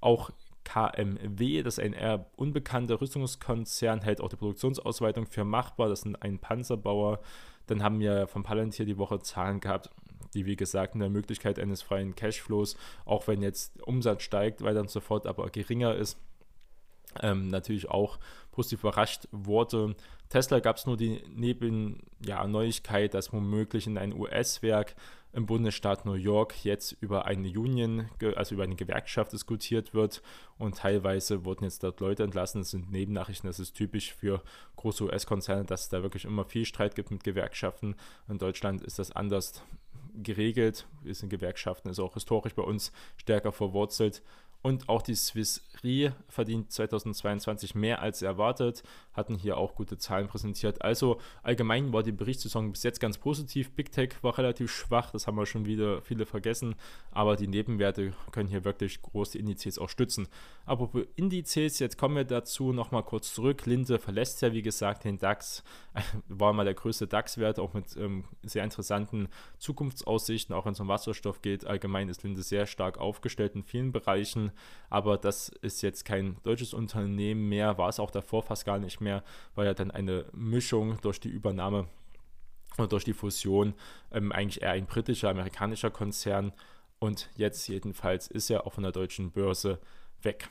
Auch 0.00 0.30
KMW, 0.62 1.62
das 1.64 1.78
ist 1.78 1.84
ein 1.84 1.94
eher 1.94 2.26
unbekannter 2.36 3.00
Rüstungskonzern, 3.00 4.02
hält 4.02 4.20
auch 4.20 4.28
die 4.28 4.36
Produktionsausweitung 4.36 5.26
für 5.26 5.44
machbar. 5.44 5.88
Das 5.88 6.04
ist 6.04 6.22
ein 6.22 6.38
Panzerbauer. 6.38 7.20
Dann 7.66 7.82
haben 7.82 7.98
wir 7.98 8.28
von 8.28 8.44
Palantir 8.44 8.86
die 8.86 8.98
Woche 8.98 9.18
Zahlen 9.20 9.58
gehabt 9.58 9.90
die 10.34 10.46
wie 10.46 10.56
gesagt 10.56 10.94
in 10.94 11.00
der 11.00 11.10
Möglichkeit 11.10 11.58
eines 11.58 11.82
freien 11.82 12.14
Cashflows, 12.14 12.76
auch 13.04 13.26
wenn 13.26 13.42
jetzt 13.42 13.82
Umsatz 13.82 14.22
steigt, 14.22 14.62
weiter 14.62 14.80
und 14.80 14.90
so 14.90 15.00
fort, 15.00 15.26
aber 15.26 15.48
geringer 15.50 15.94
ist, 15.94 16.18
ähm, 17.22 17.48
natürlich 17.48 17.88
auch 17.88 18.18
positiv 18.50 18.80
überrascht 18.80 19.28
wurde. 19.30 19.94
Tesla 20.28 20.60
gab 20.60 20.76
es 20.76 20.86
nur 20.86 20.96
die 20.96 21.22
Neben 21.34 22.02
ja, 22.24 22.46
Neuigkeit, 22.46 23.14
dass 23.14 23.32
womöglich 23.32 23.86
in 23.86 23.96
ein 23.96 24.12
US-Werk 24.12 24.94
im 25.32 25.46
Bundesstaat 25.46 26.06
New 26.06 26.14
York 26.14 26.64
jetzt 26.64 26.92
über 27.00 27.26
eine 27.26 27.48
Union, 27.48 28.08
also 28.34 28.54
über 28.54 28.64
eine 28.64 28.76
Gewerkschaft 28.76 29.32
diskutiert 29.32 29.94
wird 29.94 30.22
und 30.58 30.78
teilweise 30.78 31.44
wurden 31.44 31.64
jetzt 31.64 31.82
dort 31.82 32.00
Leute 32.00 32.24
entlassen. 32.24 32.62
Das 32.62 32.70
sind 32.70 32.90
Nebennachrichten, 32.90 33.48
das 33.48 33.60
ist 33.60 33.74
typisch 33.74 34.14
für 34.14 34.42
große 34.76 35.04
US-Konzerne, 35.04 35.64
dass 35.64 35.82
es 35.82 35.88
da 35.90 36.02
wirklich 36.02 36.24
immer 36.24 36.44
viel 36.44 36.64
Streit 36.64 36.94
gibt 36.94 37.10
mit 37.10 37.24
Gewerkschaften. 37.24 37.94
In 38.28 38.38
Deutschland 38.38 38.82
ist 38.82 38.98
das 38.98 39.12
anders 39.12 39.62
geregelt, 40.22 40.86
ist 41.04 41.22
in 41.22 41.28
Gewerkschaften, 41.28 41.88
ist 41.88 41.98
auch 41.98 42.14
historisch 42.14 42.54
bei 42.54 42.62
uns 42.62 42.92
stärker 43.16 43.52
verwurzelt. 43.52 44.22
Und 44.68 44.86
auch 44.90 45.00
die 45.00 45.14
Swiss 45.14 45.62
Re 45.82 46.12
verdient 46.28 46.70
2022 46.72 47.74
mehr 47.74 48.02
als 48.02 48.20
erwartet, 48.20 48.82
hatten 49.14 49.36
hier 49.36 49.56
auch 49.56 49.74
gute 49.74 49.96
Zahlen 49.96 50.28
präsentiert. 50.28 50.82
Also 50.82 51.20
allgemein 51.42 51.92
war 51.92 52.02
die 52.02 52.12
Berichtssaison 52.12 52.70
bis 52.70 52.82
jetzt 52.82 53.00
ganz 53.00 53.16
positiv. 53.16 53.70
Big 53.70 53.92
Tech 53.92 54.10
war 54.20 54.36
relativ 54.36 54.70
schwach, 54.70 55.10
das 55.10 55.26
haben 55.26 55.36
wir 55.36 55.46
schon 55.46 55.64
wieder 55.64 56.02
viele 56.02 56.26
vergessen, 56.26 56.74
aber 57.12 57.36
die 57.36 57.48
Nebenwerte 57.48 58.12
können 58.30 58.48
hier 58.48 58.64
wirklich 58.64 59.00
große 59.00 59.38
Indizes 59.38 59.78
auch 59.78 59.88
stützen. 59.88 60.28
Apropos 60.66 61.06
Indizes, 61.16 61.78
jetzt 61.78 61.96
kommen 61.96 62.16
wir 62.16 62.24
dazu 62.24 62.72
nochmal 62.72 63.04
kurz 63.04 63.32
zurück. 63.32 63.64
Linde 63.64 63.98
verlässt 63.98 64.42
ja 64.42 64.52
wie 64.52 64.62
gesagt 64.62 65.04
den 65.04 65.18
DAX, 65.18 65.64
war 66.28 66.52
mal 66.52 66.64
der 66.64 66.74
größte 66.74 67.06
DAX-Wert, 67.06 67.58
auch 67.58 67.72
mit 67.72 67.96
ähm, 67.96 68.24
sehr 68.42 68.64
interessanten 68.64 69.28
Zukunftsaussichten, 69.58 70.54
auch 70.54 70.66
wenn 70.66 70.72
es 70.72 70.80
um 70.80 70.88
Wasserstoff 70.88 71.40
geht. 71.40 71.66
Allgemein 71.66 72.10
ist 72.10 72.22
Linde 72.22 72.42
sehr 72.42 72.66
stark 72.66 72.98
aufgestellt 72.98 73.54
in 73.54 73.62
vielen 73.62 73.92
Bereichen 73.92 74.52
aber 74.90 75.18
das 75.18 75.48
ist 75.48 75.82
jetzt 75.82 76.04
kein 76.04 76.36
deutsches 76.42 76.74
Unternehmen 76.74 77.48
mehr, 77.48 77.78
war 77.78 77.88
es 77.88 78.00
auch 78.00 78.10
davor 78.10 78.42
fast 78.42 78.64
gar 78.64 78.78
nicht 78.78 79.00
mehr, 79.00 79.22
weil 79.54 79.66
ja 79.66 79.74
dann 79.74 79.90
eine 79.90 80.26
Mischung 80.32 81.00
durch 81.00 81.20
die 81.20 81.28
Übernahme 81.28 81.86
und 82.76 82.92
durch 82.92 83.04
die 83.04 83.12
Fusion 83.12 83.74
ähm, 84.12 84.32
eigentlich 84.32 84.62
eher 84.62 84.72
ein 84.72 84.86
britischer, 84.86 85.30
amerikanischer 85.30 85.90
Konzern 85.90 86.52
und 86.98 87.30
jetzt 87.36 87.68
jedenfalls 87.68 88.28
ist 88.28 88.50
er 88.50 88.66
auch 88.66 88.72
von 88.72 88.82
der 88.82 88.92
deutschen 88.92 89.30
Börse 89.30 89.78
weg. 90.22 90.48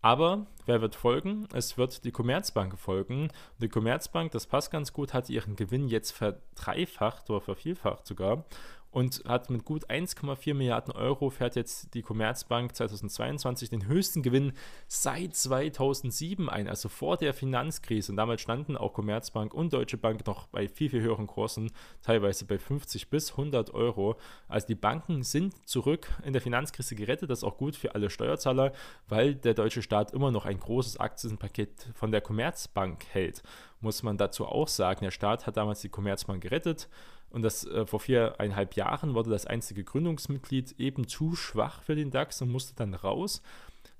Aber 0.00 0.46
wer 0.66 0.80
wird 0.80 0.96
folgen? 0.96 1.46
Es 1.52 1.78
wird 1.78 2.04
die 2.04 2.10
Commerzbank 2.10 2.76
folgen. 2.76 3.28
Die 3.58 3.68
Commerzbank, 3.68 4.32
das 4.32 4.48
passt 4.48 4.72
ganz 4.72 4.92
gut, 4.92 5.14
hat 5.14 5.30
ihren 5.30 5.54
Gewinn 5.54 5.86
jetzt 5.86 6.10
verdreifacht 6.10 7.30
oder 7.30 7.40
vervielfacht 7.40 8.04
sogar 8.04 8.44
und 8.92 9.24
hat 9.26 9.48
mit 9.48 9.64
gut 9.64 9.90
1,4 9.90 10.52
Milliarden 10.54 10.92
Euro 10.92 11.30
fährt 11.30 11.56
jetzt 11.56 11.94
die 11.94 12.02
Commerzbank 12.02 12.76
2022 12.76 13.70
den 13.70 13.86
höchsten 13.86 14.22
Gewinn 14.22 14.52
seit 14.86 15.34
2007 15.34 16.50
ein, 16.50 16.68
also 16.68 16.90
vor 16.90 17.16
der 17.16 17.32
Finanzkrise. 17.32 18.12
Und 18.12 18.16
damals 18.16 18.42
standen 18.42 18.76
auch 18.76 18.92
Commerzbank 18.92 19.54
und 19.54 19.72
Deutsche 19.72 19.96
Bank 19.96 20.26
noch 20.26 20.46
bei 20.48 20.68
viel, 20.68 20.90
viel 20.90 21.00
höheren 21.00 21.26
Kursen, 21.26 21.72
teilweise 22.02 22.44
bei 22.44 22.58
50 22.58 23.08
bis 23.08 23.30
100 23.30 23.72
Euro. 23.72 24.16
Also 24.46 24.66
die 24.66 24.74
Banken 24.74 25.22
sind 25.22 25.66
zurück 25.66 26.08
in 26.22 26.34
der 26.34 26.42
Finanzkrise 26.42 26.94
gerettet. 26.94 27.30
Das 27.30 27.38
ist 27.38 27.44
auch 27.44 27.56
gut 27.56 27.76
für 27.76 27.94
alle 27.94 28.10
Steuerzahler, 28.10 28.72
weil 29.08 29.34
der 29.34 29.54
deutsche 29.54 29.80
Staat 29.80 30.12
immer 30.12 30.30
noch 30.30 30.44
ein 30.44 30.60
großes 30.60 30.98
Aktienpaket 30.98 31.88
von 31.94 32.12
der 32.12 32.20
Commerzbank 32.20 33.06
hält. 33.10 33.42
Muss 33.80 34.02
man 34.02 34.18
dazu 34.18 34.44
auch 34.46 34.68
sagen, 34.68 35.00
der 35.02 35.10
Staat 35.10 35.46
hat 35.46 35.56
damals 35.56 35.80
die 35.80 35.88
Commerzbank 35.88 36.42
gerettet 36.42 36.88
und 37.32 37.42
das 37.42 37.64
äh, 37.64 37.86
vor 37.86 38.00
viereinhalb 38.00 38.74
Jahren 38.74 39.14
wurde 39.14 39.30
das 39.30 39.46
einzige 39.46 39.84
Gründungsmitglied 39.84 40.74
eben 40.78 41.08
zu 41.08 41.34
schwach 41.34 41.82
für 41.82 41.94
den 41.94 42.10
DAX 42.10 42.42
und 42.42 42.50
musste 42.50 42.74
dann 42.76 42.94
raus. 42.94 43.42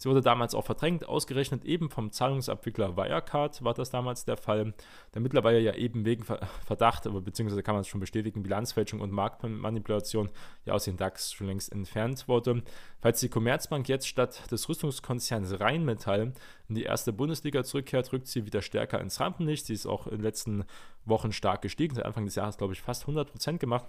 Sie 0.02 0.08
wurde 0.08 0.20
damals 0.20 0.56
auch 0.56 0.64
verdrängt, 0.64 1.06
ausgerechnet 1.06 1.64
eben 1.64 1.88
vom 1.88 2.10
Zahlungsabwickler 2.10 2.96
Wirecard 2.96 3.62
war 3.62 3.72
das 3.72 3.90
damals 3.90 4.24
der 4.24 4.36
Fall, 4.36 4.74
der 5.14 5.22
mittlerweile 5.22 5.60
ja 5.60 5.76
eben 5.76 6.04
wegen 6.04 6.24
Verdacht, 6.24 7.06
aber 7.06 7.20
beziehungsweise 7.20 7.62
kann 7.62 7.76
man 7.76 7.82
es 7.82 7.86
schon 7.86 8.00
bestätigen, 8.00 8.42
Bilanzfälschung 8.42 9.00
und 9.00 9.12
Marktmanipulation 9.12 10.30
ja 10.64 10.72
aus 10.72 10.86
dem 10.86 10.96
DAX 10.96 11.32
schon 11.32 11.46
längst 11.46 11.70
entfernt 11.70 12.26
wurde. 12.26 12.64
Falls 13.00 13.20
die 13.20 13.28
Commerzbank 13.28 13.88
jetzt 13.88 14.08
statt 14.08 14.50
des 14.50 14.68
Rüstungskonzerns 14.68 15.60
Rheinmetall 15.60 16.32
in 16.68 16.74
die 16.74 16.82
erste 16.82 17.12
Bundesliga 17.12 17.62
zurückkehrt, 17.62 18.12
rückt 18.12 18.26
sie 18.26 18.44
wieder 18.44 18.60
stärker 18.60 19.00
ins 19.00 19.20
Rampenlicht. 19.20 19.66
Sie 19.66 19.74
ist 19.74 19.86
auch 19.86 20.08
in 20.08 20.16
den 20.16 20.22
letzten 20.22 20.64
Wochen 21.04 21.30
stark 21.30 21.62
gestiegen, 21.62 21.94
seit 21.94 22.06
Anfang 22.06 22.24
des 22.24 22.34
Jahres 22.34 22.58
glaube 22.58 22.72
ich 22.72 22.82
fast 22.82 23.02
100 23.02 23.30
Prozent 23.30 23.60
gemacht. 23.60 23.86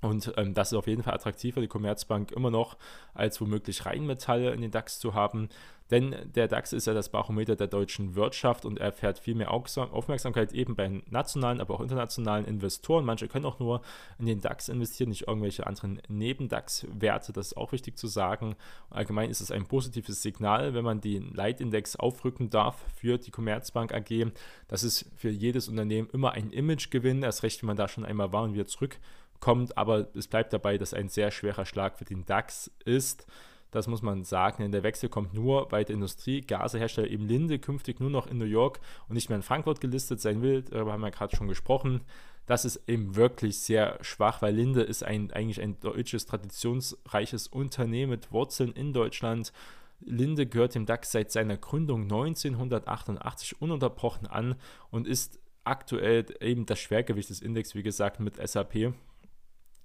Und 0.00 0.32
ähm, 0.36 0.54
das 0.54 0.72
ist 0.72 0.78
auf 0.78 0.86
jeden 0.86 1.02
Fall 1.02 1.14
attraktiver, 1.14 1.60
die 1.60 1.66
Commerzbank 1.66 2.30
immer 2.30 2.50
noch 2.50 2.76
als 3.14 3.40
womöglich 3.40 3.84
Rheinmetalle 3.84 4.52
in 4.52 4.60
den 4.60 4.70
DAX 4.70 5.00
zu 5.00 5.14
haben. 5.14 5.48
Denn 5.90 6.14
der 6.34 6.48
DAX 6.48 6.72
ist 6.72 6.86
ja 6.86 6.92
das 6.92 7.08
Barometer 7.08 7.56
der 7.56 7.66
deutschen 7.66 8.14
Wirtschaft 8.14 8.66
und 8.66 8.78
erfährt 8.78 9.18
viel 9.18 9.34
mehr 9.34 9.50
Aufmerksamkeit 9.50 10.52
eben 10.52 10.76
bei 10.76 11.02
nationalen, 11.08 11.60
aber 11.60 11.74
auch 11.74 11.80
internationalen 11.80 12.44
Investoren. 12.44 13.06
Manche 13.06 13.26
können 13.26 13.46
auch 13.46 13.58
nur 13.58 13.80
in 14.18 14.26
den 14.26 14.40
DAX 14.40 14.68
investieren, 14.68 15.08
nicht 15.08 15.26
irgendwelche 15.26 15.66
anderen 15.66 16.00
Neben-DAX-Werte. 16.08 17.32
Das 17.32 17.48
ist 17.48 17.56
auch 17.56 17.72
wichtig 17.72 17.96
zu 17.96 18.06
sagen. 18.06 18.54
Allgemein 18.90 19.30
ist 19.30 19.40
es 19.40 19.50
ein 19.50 19.66
positives 19.66 20.22
Signal, 20.22 20.74
wenn 20.74 20.84
man 20.84 21.00
den 21.00 21.32
Leitindex 21.32 21.96
aufrücken 21.96 22.50
darf 22.50 22.84
für 22.94 23.16
die 23.16 23.30
Commerzbank 23.30 23.94
AG. 23.94 24.30
Das 24.68 24.82
ist 24.84 25.10
für 25.16 25.30
jedes 25.30 25.68
Unternehmen 25.68 26.10
immer 26.12 26.32
ein 26.32 26.50
Imagegewinn, 26.50 27.22
erst 27.22 27.42
recht, 27.42 27.62
wenn 27.62 27.68
man 27.68 27.76
da 27.78 27.88
schon 27.88 28.04
einmal 28.04 28.32
war 28.32 28.42
und 28.42 28.52
wieder 28.52 28.66
zurück 28.66 28.98
kommt, 29.40 29.76
aber 29.76 30.08
es 30.14 30.28
bleibt 30.28 30.52
dabei, 30.52 30.78
dass 30.78 30.94
ein 30.94 31.08
sehr 31.08 31.30
schwerer 31.30 31.66
Schlag 31.66 31.98
für 31.98 32.04
den 32.04 32.24
DAX 32.24 32.70
ist. 32.84 33.26
Das 33.70 33.86
muss 33.86 34.00
man 34.00 34.24
sagen, 34.24 34.62
denn 34.62 34.72
der 34.72 34.82
Wechsel 34.82 35.08
kommt 35.08 35.34
nur, 35.34 35.70
weil 35.70 35.84
der 35.84 35.94
Industriegasehersteller 35.94 37.08
eben 37.08 37.26
Linde 37.26 37.58
künftig 37.58 38.00
nur 38.00 38.08
noch 38.08 38.26
in 38.26 38.38
New 38.38 38.46
York 38.46 38.80
und 39.08 39.14
nicht 39.14 39.28
mehr 39.28 39.36
in 39.36 39.42
Frankfurt 39.42 39.80
gelistet 39.80 40.20
sein 40.20 40.40
will. 40.40 40.62
Darüber 40.62 40.92
haben 40.92 41.02
wir 41.02 41.10
gerade 41.10 41.36
schon 41.36 41.48
gesprochen. 41.48 42.00
Das 42.46 42.64
ist 42.64 42.88
eben 42.88 43.14
wirklich 43.14 43.60
sehr 43.60 43.98
schwach, 44.00 44.40
weil 44.40 44.54
Linde 44.54 44.80
ist 44.82 45.04
ein, 45.04 45.30
eigentlich 45.32 45.60
ein 45.60 45.78
deutsches, 45.80 46.24
traditionsreiches 46.24 47.46
Unternehmen 47.46 48.10
mit 48.10 48.32
Wurzeln 48.32 48.72
in 48.72 48.94
Deutschland. 48.94 49.52
Linde 50.00 50.46
gehört 50.46 50.74
dem 50.74 50.86
DAX 50.86 51.12
seit 51.12 51.30
seiner 51.30 51.58
Gründung 51.58 52.04
1988 52.04 53.60
ununterbrochen 53.60 54.26
an 54.26 54.54
und 54.90 55.06
ist 55.06 55.38
aktuell 55.64 56.24
eben 56.40 56.64
das 56.64 56.78
Schwergewicht 56.78 57.28
des 57.28 57.42
Index, 57.42 57.74
wie 57.74 57.82
gesagt, 57.82 58.18
mit 58.18 58.36
SAP 58.36 58.94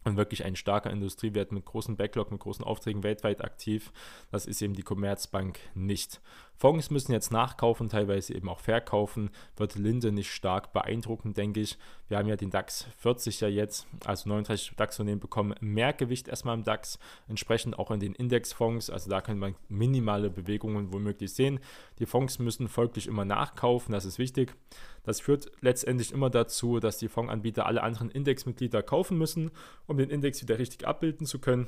und 0.04 0.18
wirklich 0.18 0.44
ein 0.46 0.56
starker 0.56 0.92
Industriewert 0.92 1.52
mit 1.52 1.66
großen 1.66 1.96
Backlog, 1.96 2.32
mit 2.32 2.42
großen 2.42 2.66
Aufträgen 2.66 3.04
weltweit 3.04 3.44
aktiv. 3.44 3.92
Das 4.32 4.46
ist 4.46 4.62
eben 4.62 4.74
die 4.74 4.84
Commerzbank 4.84 5.60
nicht. 5.74 6.22
Fonds 6.58 6.92
müssen 6.92 7.12
jetzt 7.12 7.32
nachkaufen, 7.32 7.90
teilweise 7.90 8.34
eben 8.34 8.48
auch 8.48 8.60
verkaufen. 8.60 9.32
Wird 9.58 9.76
Linde 9.76 10.12
nicht 10.12 10.32
stark 10.32 10.72
beeindrucken, 10.72 11.34
denke 11.34 11.60
ich. 11.60 11.78
Wir 12.08 12.18
haben 12.18 12.28
ja 12.28 12.36
den 12.36 12.52
DAX 12.52 12.88
40 12.98 13.42
ja 13.42 13.48
jetzt, 13.48 13.88
also 14.06 14.30
39 14.30 14.74
DAX-Unternehmen 14.78 15.20
bekommen 15.20 15.56
mehr 15.60 15.94
Gewicht 15.94 16.28
erstmal 16.28 16.56
im 16.56 16.64
DAX, 16.64 17.00
entsprechend 17.28 17.78
auch 17.78 17.92
in 17.92 18.00
den 18.00 18.14
Indexfonds. 18.14 18.90
Also 18.90 19.10
da 19.10 19.22
kann 19.22 19.40
man 19.40 19.56
minimale 19.68 20.30
Bewegungen 20.30 20.94
womöglich 20.94 21.34
sehen. 21.34 21.60
Die 22.00 22.06
Fonds 22.06 22.40
müssen 22.40 22.68
folglich 22.68 23.08
immer 23.08 23.26
nachkaufen, 23.26 23.92
das 23.92 24.06
ist 24.06 24.20
wichtig. 24.20 24.56
Das 25.04 25.20
führt 25.20 25.52
letztendlich 25.60 26.12
immer 26.12 26.30
dazu, 26.30 26.80
dass 26.80 26.98
die 26.98 27.10
Fondsanbieter 27.10 27.66
alle 27.66 27.84
anderen 27.84 28.10
Indexmitglieder 28.10 28.82
kaufen 28.84 29.18
müssen, 29.18 29.52
um 29.86 29.98
den 29.98 30.10
Index 30.10 30.42
wieder 30.42 30.60
richtig 30.60 30.88
abbilden 30.88 31.28
zu 31.28 31.40
können. 31.40 31.68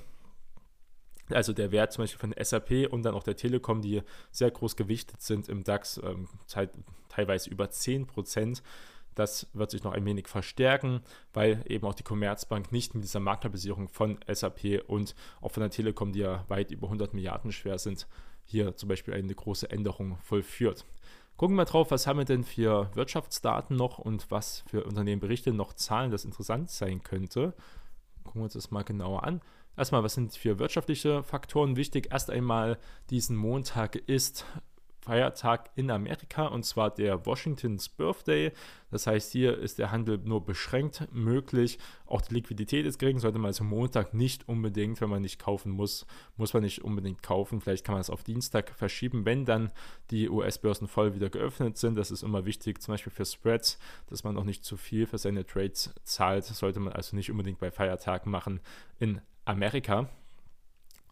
Also 1.31 1.53
der 1.53 1.71
Wert 1.71 1.91
zum 1.91 2.03
Beispiel 2.03 2.19
von 2.19 2.35
SAP 2.39 2.91
und 2.91 3.03
dann 3.03 3.15
auch 3.15 3.23
der 3.23 3.35
Telekom, 3.35 3.81
die 3.81 4.03
sehr 4.31 4.51
groß 4.51 4.75
gewichtet 4.75 5.21
sind 5.21 5.49
im 5.49 5.63
DAX, 5.63 5.99
ähm, 6.03 6.27
teilweise 7.09 7.49
über 7.49 7.69
10 7.69 8.05
Prozent. 8.05 8.61
Das 9.15 9.47
wird 9.53 9.71
sich 9.71 9.83
noch 9.83 9.93
ein 9.93 10.05
wenig 10.05 10.27
verstärken, 10.27 11.01
weil 11.33 11.63
eben 11.67 11.87
auch 11.87 11.95
die 11.95 12.03
Commerzbank 12.03 12.71
nicht 12.71 12.93
mit 12.93 13.03
dieser 13.03 13.21
Marktkapitalisierung 13.21 13.87
von 13.87 14.19
SAP 14.27 14.83
und 14.87 15.15
auch 15.41 15.51
von 15.51 15.61
der 15.61 15.69
Telekom, 15.69 16.11
die 16.11 16.19
ja 16.19 16.43
weit 16.49 16.71
über 16.71 16.87
100 16.87 17.13
Milliarden 17.13 17.53
schwer 17.53 17.79
sind, 17.79 18.07
hier 18.43 18.75
zum 18.75 18.89
Beispiel 18.89 19.13
eine 19.13 19.33
große 19.33 19.69
Änderung 19.71 20.17
vollführt. 20.17 20.85
Gucken 21.37 21.55
wir 21.55 21.65
drauf, 21.65 21.91
was 21.91 22.07
haben 22.07 22.19
wir 22.19 22.25
denn 22.25 22.43
für 22.43 22.89
Wirtschaftsdaten 22.95 23.75
noch 23.75 23.97
und 23.97 24.29
was 24.31 24.63
für 24.67 24.83
Unternehmen 24.83 25.19
berichten 25.19 25.55
noch 25.55 25.73
Zahlen, 25.73 26.11
das 26.11 26.25
interessant 26.25 26.69
sein 26.69 27.01
könnte. 27.03 27.53
Gucken 28.23 28.41
wir 28.41 28.45
uns 28.45 28.53
das 28.53 28.71
mal 28.71 28.83
genauer 28.83 29.23
an. 29.23 29.41
Erstmal, 29.77 30.03
was 30.03 30.13
sind 30.13 30.35
für 30.35 30.59
wirtschaftliche 30.59 31.23
Faktoren 31.23 31.75
wichtig? 31.75 32.09
Erst 32.11 32.29
einmal, 32.29 32.77
diesen 33.09 33.35
Montag 33.35 33.95
ist 33.95 34.45
Feiertag 35.05 35.69
in 35.75 35.91
Amerika 35.91 36.47
und 36.47 36.65
zwar 36.65 36.89
der 36.89 37.27
Washington's 37.27 37.89
Birthday. 37.89 38.51
Das 38.89 39.05
heißt, 39.05 39.31
hier 39.31 39.55
ist 39.55 39.77
der 39.77 39.91
Handel 39.91 40.17
nur 40.17 40.43
beschränkt 40.43 41.07
möglich. 41.11 41.77
Auch 42.07 42.21
die 42.21 42.33
Liquidität 42.33 42.87
ist 42.87 42.97
gering, 42.97 43.19
sollte 43.19 43.37
man 43.37 43.47
also 43.49 43.63
Montag 43.63 44.15
nicht 44.15 44.49
unbedingt, 44.49 44.99
wenn 45.01 45.09
man 45.09 45.21
nicht 45.21 45.39
kaufen 45.39 45.71
muss, 45.71 46.07
muss 46.37 46.53
man 46.53 46.63
nicht 46.63 46.83
unbedingt 46.83 47.21
kaufen. 47.21 47.61
Vielleicht 47.61 47.85
kann 47.85 47.93
man 47.93 48.01
es 48.01 48.09
auf 48.09 48.23
Dienstag 48.23 48.71
verschieben, 48.71 49.25
wenn 49.25 49.45
dann 49.45 49.71
die 50.09 50.27
US-Börsen 50.27 50.87
voll 50.87 51.13
wieder 51.13 51.29
geöffnet 51.29 51.77
sind. 51.77 51.95
Das 51.95 52.09
ist 52.09 52.23
immer 52.23 52.45
wichtig, 52.45 52.81
zum 52.81 52.93
Beispiel 52.93 53.13
für 53.13 53.25
Spreads, 53.25 53.77
dass 54.07 54.23
man 54.23 54.37
auch 54.37 54.43
nicht 54.43 54.65
zu 54.65 54.75
viel 54.75 55.05
für 55.05 55.19
seine 55.19 55.45
Trades 55.45 55.93
zahlt. 56.03 56.45
Sollte 56.45 56.79
man 56.79 56.93
also 56.93 57.15
nicht 57.15 57.29
unbedingt 57.29 57.59
bei 57.59 57.69
Feiertagen 57.69 58.31
machen 58.31 58.59
in 58.97 59.21
Amerika. 59.45 60.09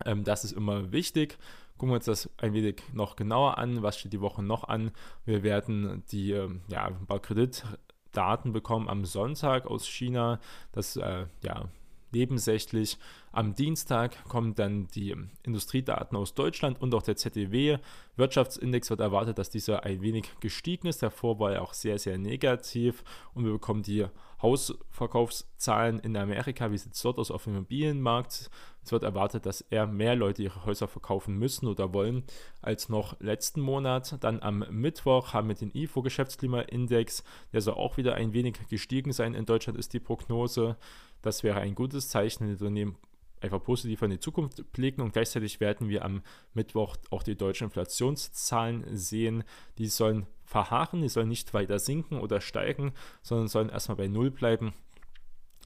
Ähm, 0.06 0.24
das 0.24 0.44
ist 0.44 0.52
immer 0.52 0.92
wichtig. 0.92 1.38
Gucken 1.78 1.92
wir 1.92 1.96
uns 1.96 2.06
das 2.06 2.30
ein 2.38 2.54
wenig 2.54 2.84
noch 2.94 3.16
genauer 3.16 3.58
an. 3.58 3.82
Was 3.82 3.98
steht 3.98 4.14
die 4.14 4.22
Woche 4.22 4.44
noch 4.44 4.66
an? 4.66 4.92
Wir 5.26 5.44
werden 5.44 6.04
die 6.12 6.32
ähm, 6.32 6.62
ja, 6.68 6.92
Kreditdaten 7.22 8.54
bekommen 8.54 8.90
am 8.90 9.06
Sonntag 9.06 9.66
aus 9.66 9.88
China. 9.88 10.40
Das 10.72 10.96
äh, 10.98 11.26
ja, 11.44 11.70
nebensächlich. 12.14 12.98
Am 13.32 13.56
Dienstag 13.56 14.24
kommen 14.26 14.54
dann 14.54 14.88
die 14.88 15.16
Industriedaten 15.42 16.16
aus 16.16 16.36
Deutschland 16.36 16.80
und 16.80 16.94
auch 16.94 17.02
der 17.02 17.16
ZDW. 17.16 17.80
Wirtschaftsindex 18.16 18.90
wird 18.92 19.00
erwartet, 19.00 19.40
dass 19.40 19.50
dieser 19.50 19.84
ein 19.84 20.02
wenig 20.02 20.26
gestiegen 20.40 20.88
ist. 20.88 21.02
Davor 21.02 21.40
war 21.40 21.54
er 21.54 21.64
auch 21.64 21.74
sehr, 21.74 21.98
sehr 21.98 22.18
negativ. 22.18 23.04
Und 23.34 23.46
wir 23.46 23.54
bekommen 23.54 23.82
die 23.82 24.06
Hausverkaufszahlen 24.44 26.00
in 26.00 26.16
Amerika. 26.18 26.72
Wie 26.72 26.78
sieht 26.78 26.94
es 26.94 27.02
dort 27.02 27.18
aus 27.18 27.32
auf 27.32 27.46
dem 27.46 27.56
Immobilienmarkt? 27.56 28.52
Es 28.84 28.92
wird 28.92 29.04
erwartet, 29.04 29.46
dass 29.46 29.62
eher 29.62 29.88
mehr 29.88 30.16
Leute 30.16 30.44
ihre 30.44 30.66
Häuser 30.66 30.88
verkaufen 30.88 31.40
müssen 31.40 31.68
oder 31.68 31.94
wollen 31.94 32.24
als 32.62 32.90
noch 32.90 33.20
letzten 33.22 33.62
Monat. 33.62 34.18
Dann 34.20 34.42
am 34.42 34.66
Mittwoch 34.70 35.34
haben 35.34 35.48
wir 35.48 35.56
den 35.56 35.72
IFO-Geschäftsklimaindex. 35.74 37.24
Der 37.54 37.62
soll 37.62 37.76
auch 37.76 37.98
wieder 37.98 38.16
ein 38.16 38.34
wenig 38.34 38.60
gestiegen 38.70 39.14
sein. 39.14 39.34
In 39.34 39.46
Deutschland 39.46 39.80
ist 39.80 39.94
die 39.94 40.02
Prognose. 40.02 40.78
Das 41.22 41.44
wäre 41.44 41.62
ein 41.62 41.74
gutes 41.74 42.10
Zeichen. 42.10 42.46
Die 42.46 42.52
Unternehmen 42.52 42.98
einfach 43.40 43.64
positiv 43.64 44.04
an 44.04 44.10
die 44.10 44.20
Zukunft 44.20 44.72
blicken 44.72 45.02
und 45.02 45.14
gleichzeitig 45.14 45.60
werden 45.60 45.90
wir 45.90 46.06
am 46.06 46.22
Mittwoch 46.54 46.98
auch 47.10 47.24
die 47.24 47.36
deutschen 47.36 47.66
Inflationszahlen 47.66 48.86
sehen. 48.96 49.44
Die 49.78 49.88
sollen 49.88 50.28
verharren, 50.54 51.02
die 51.02 51.10
sollen 51.10 51.30
nicht 51.30 51.52
weiter 51.56 51.80
sinken 51.80 52.20
oder 52.20 52.40
steigen, 52.40 52.94
sondern 53.24 53.48
sollen 53.48 53.70
erstmal 53.70 53.98
bei 53.98 54.08
Null 54.08 54.30
bleiben. 54.30 54.74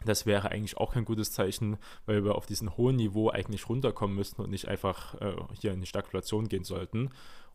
Das 0.05 0.25
wäre 0.25 0.49
eigentlich 0.49 0.77
auch 0.77 0.93
kein 0.93 1.03
gutes 1.03 1.33
Zeichen, 1.33 1.77
weil 2.05 2.23
wir 2.23 2.35
auf 2.35 2.45
diesem 2.45 2.77
hohen 2.77 2.95
Niveau 2.95 3.29
eigentlich 3.29 3.67
runterkommen 3.67 4.15
müssten 4.15 4.41
und 4.41 4.49
nicht 4.49 4.69
einfach 4.69 5.15
äh, 5.15 5.35
hier 5.59 5.73
in 5.73 5.81
die 5.81 5.87
Stagflation 5.87 6.47
gehen 6.47 6.63
sollten. 6.63 7.09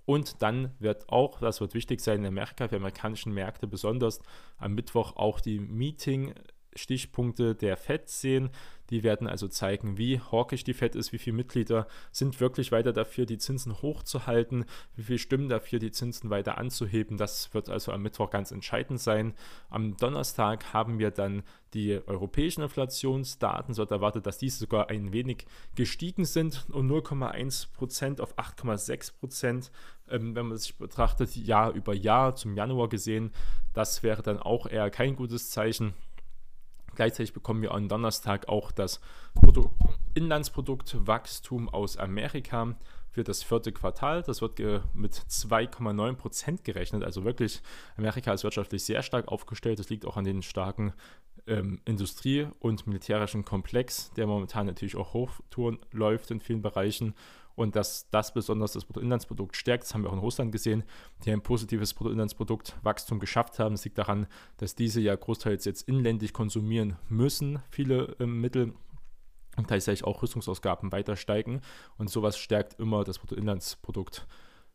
Und 0.05 0.42
dann 0.42 0.75
wird 0.79 1.09
auch, 1.09 1.40
das 1.40 1.62
wird 1.62 1.73
wichtig 1.73 2.01
sein 2.01 2.18
in 2.18 2.27
Amerika, 2.27 2.68
für 2.68 2.77
amerikanischen 2.77 3.33
Märkte 3.33 3.66
besonders, 3.66 4.21
am 4.59 4.75
Mittwoch 4.75 5.16
auch 5.16 5.40
die 5.40 5.59
Meeting 5.59 6.35
Stichpunkte 6.74 7.54
der 7.54 7.76
FED 7.76 8.08
sehen. 8.08 8.50
Die 8.90 9.02
werden 9.02 9.26
also 9.26 9.48
zeigen, 9.48 9.96
wie 9.96 10.20
hawkisch 10.20 10.64
die 10.64 10.74
FED 10.74 10.96
ist, 10.96 11.14
wie 11.14 11.18
viele 11.18 11.37
Mitglieder 11.37 11.87
sind 12.11 12.40
wirklich 12.40 12.72
weiter 12.72 12.92
dafür, 12.92 13.24
die 13.24 13.38
Zinsen 13.38 13.80
hochzuhalten, 13.80 14.66
wie 14.96 15.02
viele 15.02 15.18
stimmen 15.18 15.48
dafür, 15.48 15.78
die 15.78 15.92
Zinsen 15.92 16.28
weiter 16.28 16.58
anzuheben. 16.58 17.16
Das 17.16 17.54
wird 17.54 17.70
also 17.70 17.90
am 17.92 18.02
Mittwoch 18.02 18.28
ganz 18.28 18.50
entscheidend 18.50 19.00
sein. 19.00 19.32
Am 19.70 19.96
Donnerstag 19.96 20.74
haben 20.74 20.98
wir 20.98 21.11
dann 21.11 21.42
die 21.72 22.00
europäischen 22.06 22.62
Inflationsdaten. 22.62 23.72
Es 23.72 23.78
wird 23.78 23.90
erwartet, 23.90 24.26
dass 24.26 24.37
diese 24.37 24.58
sogar 24.58 24.90
ein 24.90 25.12
wenig 25.12 25.46
gestiegen 25.74 26.26
sind, 26.26 26.66
um 26.70 26.87
0,1% 26.90 28.20
auf 28.20 28.37
8,6%. 28.38 29.70
Ähm, 30.11 30.35
wenn 30.35 30.48
man 30.48 30.58
sich 30.58 30.76
betrachtet, 30.76 31.35
Jahr 31.35 31.72
über 31.72 31.94
Jahr 31.94 32.35
zum 32.35 32.54
Januar 32.54 32.90
gesehen, 32.90 33.32
das 33.72 34.02
wäre 34.02 34.22
dann 34.22 34.38
auch 34.38 34.66
eher 34.66 34.90
kein 34.90 35.16
gutes 35.16 35.48
Zeichen. 35.50 35.94
Gleichzeitig 36.94 37.33
bekommen 37.33 37.62
wir 37.62 37.72
am 37.72 37.88
Donnerstag 37.88 38.48
auch 38.48 38.72
das 38.72 39.00
Inlandsproduktwachstum 40.14 41.68
aus 41.68 41.96
Amerika 41.96 42.74
für 43.11 43.24
das 43.24 43.42
vierte 43.42 43.72
Quartal. 43.72 44.22
Das 44.22 44.40
wird 44.40 44.59
mit 44.94 45.14
2,9 45.14 46.14
Prozent 46.14 46.64
gerechnet. 46.64 47.05
Also 47.05 47.24
wirklich, 47.24 47.61
Amerika 47.96 48.33
ist 48.33 48.44
wirtschaftlich 48.44 48.85
sehr 48.85 49.02
stark 49.02 49.28
aufgestellt. 49.28 49.78
Das 49.78 49.90
liegt 49.90 50.07
auch 50.07 50.16
an 50.16 50.24
den 50.24 50.42
starken 50.42 50.92
ähm, 51.46 51.81
Industrie- 51.85 52.48
und 52.61 52.87
militärischen 52.87 53.44
Komplex, 53.44 54.11
der 54.12 54.26
momentan 54.26 54.66
natürlich 54.66 54.96
auch 54.96 55.12
Hochtouren 55.12 55.78
läuft 55.92 56.31
in 56.31 56.40
vielen 56.40 56.62
Bereichen 56.62 57.14
und 57.55 57.77
dass 57.77 58.09
das 58.11 58.33
besonders 58.33 58.73
das 58.73 58.85
Bruttoinlandsprodukt 58.85 59.57
stärkt. 59.57 59.85
Das 59.85 59.95
haben 59.95 60.03
wir 60.03 60.11
auch 60.11 60.15
in 60.15 60.19
Russland 60.19 60.53
gesehen, 60.53 60.85
die 61.25 61.31
ein 61.31 61.43
positives 61.43 61.95
Bruttoinlandsproduktwachstum 61.95 63.21
geschafft 63.21 63.59
haben. 63.59 63.75
Das 63.75 63.85
liegt 63.85 63.99
daran, 63.99 64.27
dass 64.59 64.75
diese 64.75 65.01
ja 65.01 65.15
großteils 65.15 65.65
jetzt 65.65 65.88
inländisch 65.88 66.33
konsumieren 66.33 66.97
müssen, 67.09 67.61
viele 67.71 68.17
äh, 68.19 68.27
Mittel 68.27 68.75
und 69.57 69.67
gleichzeitig 69.67 70.05
auch 70.05 70.23
Rüstungsausgaben 70.23 70.93
weiter 70.93 71.17
steigen 71.17 71.61
und 71.99 72.09
sowas 72.11 72.38
stärkt 72.38 72.79
immer 72.81 73.05
das 73.05 73.19
Bruttoinlandsprodukt. 73.19 74.27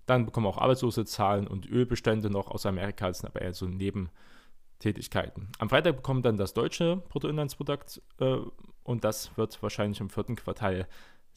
Dann 0.06 0.26
bekommen 0.26 0.48
auch 0.48 0.58
arbeitslose 0.58 1.06
Zahlen 1.06 1.48
und 1.48 1.68
Ölbestände 1.70 2.30
noch 2.30 2.48
aus 2.48 2.66
Amerika, 2.66 3.08
das 3.08 3.20
sind 3.20 3.30
aber 3.30 3.42
eher 3.42 3.54
so 3.54 3.66
Nebentätigkeiten. 3.66 5.50
Am 5.60 5.70
Freitag 5.70 5.96
bekommt 5.98 6.26
dann 6.26 6.38
das 6.38 6.54
deutsche 6.54 6.98
Bruttoinlandsprodukt 7.10 8.02
äh, 8.20 8.38
und 8.84 9.04
das 9.04 9.36
wird 9.38 9.62
wahrscheinlich 9.62 10.00
im 10.00 10.10
vierten 10.10 10.36
Quartal 10.36 10.88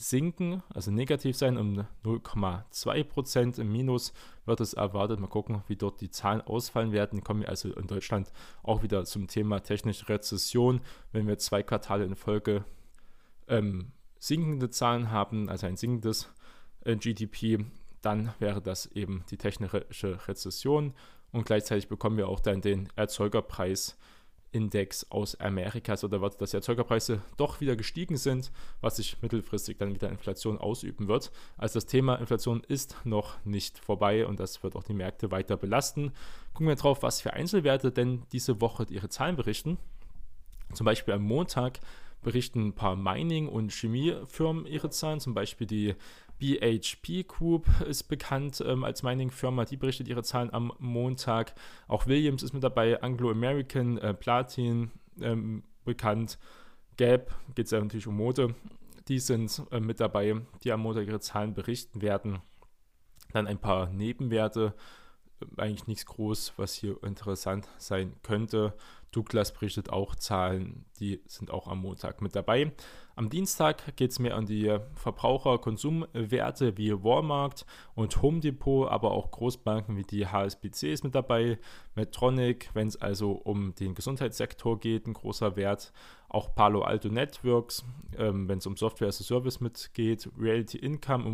sinken, 0.01 0.63
also 0.73 0.91
negativ 0.91 1.37
sein 1.37 1.59
um 1.59 1.87
0,2 2.05 3.05
Prozent. 3.05 3.59
Im 3.59 3.71
Minus 3.71 4.15
wird 4.47 4.61
es 4.61 4.73
erwartet. 4.73 5.21
Mal 5.21 5.29
gucken, 5.29 5.63
wie 5.69 5.77
dort 5.77 6.01
die 6.01 6.11
Zahlen 6.11 6.41
ausfallen 6.41 6.93
werden. 6.93 7.23
Kommen 7.23 7.43
wir 7.43 7.51
also 7.51 7.71
in 7.71 7.87
Deutschland 7.87 8.33
auch 8.63 8.83
wieder 8.83 9.05
zum 9.05 9.29
Thema 9.29 9.61
technische 9.61 10.09
Rezession. 10.09 10.81
Wenn 11.13 11.27
wir 11.27 11.37
zwei 11.37 11.63
Quartale 11.63 12.05
in 12.05 12.17
Folge 12.17 12.65
ähm, 13.47 13.93
sinkende 14.19 14.71
Zahlen 14.71 15.11
haben, 15.11 15.51
also 15.51 15.67
ein 15.67 15.77
sinkendes 15.77 16.31
äh, 16.85 16.97
GDP, 16.97 17.67
dann 18.01 18.33
wäre 18.39 18.63
das 18.63 18.87
eben 18.87 19.25
die 19.31 19.37
technische 19.37 19.87
Rezession. 20.27 20.95
Und 21.31 21.45
gleichzeitig 21.45 21.89
bekommen 21.89 22.17
wir 22.17 22.29
auch 22.29 22.41
dann 22.41 22.63
den 22.63 22.89
Erzeugerpreis 22.97 23.99
Index 24.53 25.11
aus 25.11 25.39
Amerika, 25.39 25.95
da 25.95 26.21
wird, 26.21 26.41
dass 26.41 26.51
die 26.51 26.57
Erzeugerpreise 26.57 27.23
doch 27.37 27.61
wieder 27.61 27.77
gestiegen 27.77 28.17
sind, 28.17 28.51
was 28.81 28.97
sich 28.97 29.21
mittelfristig 29.23 29.79
dann 29.79 29.95
wieder 29.95 30.09
Inflation 30.09 30.59
ausüben 30.59 31.09
wird. 31.09 31.31
Also 31.57 31.75
das 31.75 31.87
Thema 31.87 32.17
Inflation 32.17 32.63
ist 32.67 32.97
noch 33.05 33.45
nicht 33.45 33.79
vorbei 33.79 34.27
und 34.27 34.41
das 34.41 34.63
wird 34.63 34.77
auch 34.77 34.83
die 34.83 34.95
Märkte 34.95 35.31
weiter 35.31 35.57
belasten. 35.57 36.13
Gucken 36.53 36.69
wir 36.69 36.77
drauf, 36.77 37.03
was 37.03 37.21
für 37.21 37.33
Einzelwerte 37.33 37.93
denn 37.93 38.23
diese 38.33 38.61
Woche 38.61 38.87
ihre 38.91 39.09
Zahlen 39.09 39.37
berichten. 39.37 39.79
Zum 40.73 40.85
Beispiel 40.85 41.15
am 41.15 41.23
Montag 41.23 41.81
berichten 42.23 42.69
ein 42.69 42.75
paar 42.75 42.97
Mining- 42.97 43.49
und 43.49 43.73
Chemiefirmen 43.73 44.67
ihre 44.67 44.91
Zahlen, 44.91 45.21
zum 45.21 45.35
Beispiel 45.35 45.67
die 45.67 45.95
BHP 46.41 47.29
Group 47.29 47.69
ist 47.87 48.05
bekannt 48.05 48.63
ähm, 48.67 48.83
als 48.83 49.03
Mining-Firma, 49.03 49.67
die 49.67 49.77
berichtet 49.77 50.09
ihre 50.09 50.23
Zahlen 50.23 50.53
am 50.53 50.73
Montag. 50.79 51.55
Auch 51.87 52.07
Williams 52.07 52.43
ist 52.43 52.55
mit 52.55 52.65
dabei, 52.65 53.01
Anglo 53.03 53.31
American, 53.31 53.99
äh, 53.99 54.15
Platin 54.15 54.91
ähm, 55.21 55.63
bekannt. 55.85 56.39
Gap 56.97 57.35
geht 57.55 57.67
es 57.67 57.73
ja 57.73 57.81
natürlich 57.81 58.07
um 58.07 58.17
Mode. 58.17 58.55
Die 59.09 59.19
sind 59.19 59.63
äh, 59.71 59.81
mit 59.81 60.01
dabei, 60.01 60.41
die 60.65 60.73
am 60.73 60.81
Montag 60.81 61.07
ihre 61.07 61.21
Zahlen 61.21 61.55
berichten 61.55 62.03
werden. 62.03 62.41
Dann 63.33 63.47
ein 63.47 63.59
paar 63.59 63.91
Nebenwerte, 63.91 64.75
eigentlich 65.57 65.87
nichts 65.87 66.07
groß, 66.07 66.55
was 66.57 66.75
hier 66.75 67.03
interessant 67.03 67.69
sein 67.79 68.15
könnte. 68.23 68.75
Douglas 69.13 69.53
berichtet 69.53 69.91
auch 69.91 70.15
Zahlen, 70.15 70.85
die 71.01 71.21
sind 71.27 71.51
auch 71.51 71.67
am 71.67 71.81
Montag 71.81 72.23
mit 72.23 72.37
dabei. 72.37 72.73
Am 73.17 73.29
Dienstag 73.29 73.97
geht 73.97 74.13
es 74.13 74.19
mehr 74.19 74.37
an 74.37 74.47
die 74.47 74.79
Verbraucherkonsumwerte 74.95 76.79
wie 76.79 76.93
Walmart 76.93 77.67
und 77.95 78.23
Home 78.23 78.41
Depot, 78.41 78.89
aber 78.89 79.11
auch 79.11 79.31
Großbanken 79.31 79.97
wie 79.97 80.05
die 80.05 80.27
HSBC 80.27 80.93
ist 80.93 81.05
mit 81.05 81.15
dabei, 81.15 81.59
Medtronic, 81.97 82.71
wenn 82.73 82.87
es 82.87 82.97
also 82.97 83.33
um 83.33 83.75
den 83.75 83.95
Gesundheitssektor 83.95 84.79
geht, 84.79 85.07
ein 85.07 85.15
großer 85.15 85.57
Wert. 85.57 85.93
Auch 86.29 86.55
Palo 86.55 86.83
Alto 86.83 87.09
Networks, 87.09 87.85
ähm, 88.17 88.49
wenn 88.49 88.59
es 88.59 88.67
um 88.67 88.77
Software 88.77 89.09
as 89.09 89.21
a 89.21 89.25
Service 89.25 89.61
mitgeht, 89.61 90.31
Reality 90.39 90.79
Income, 90.79 91.25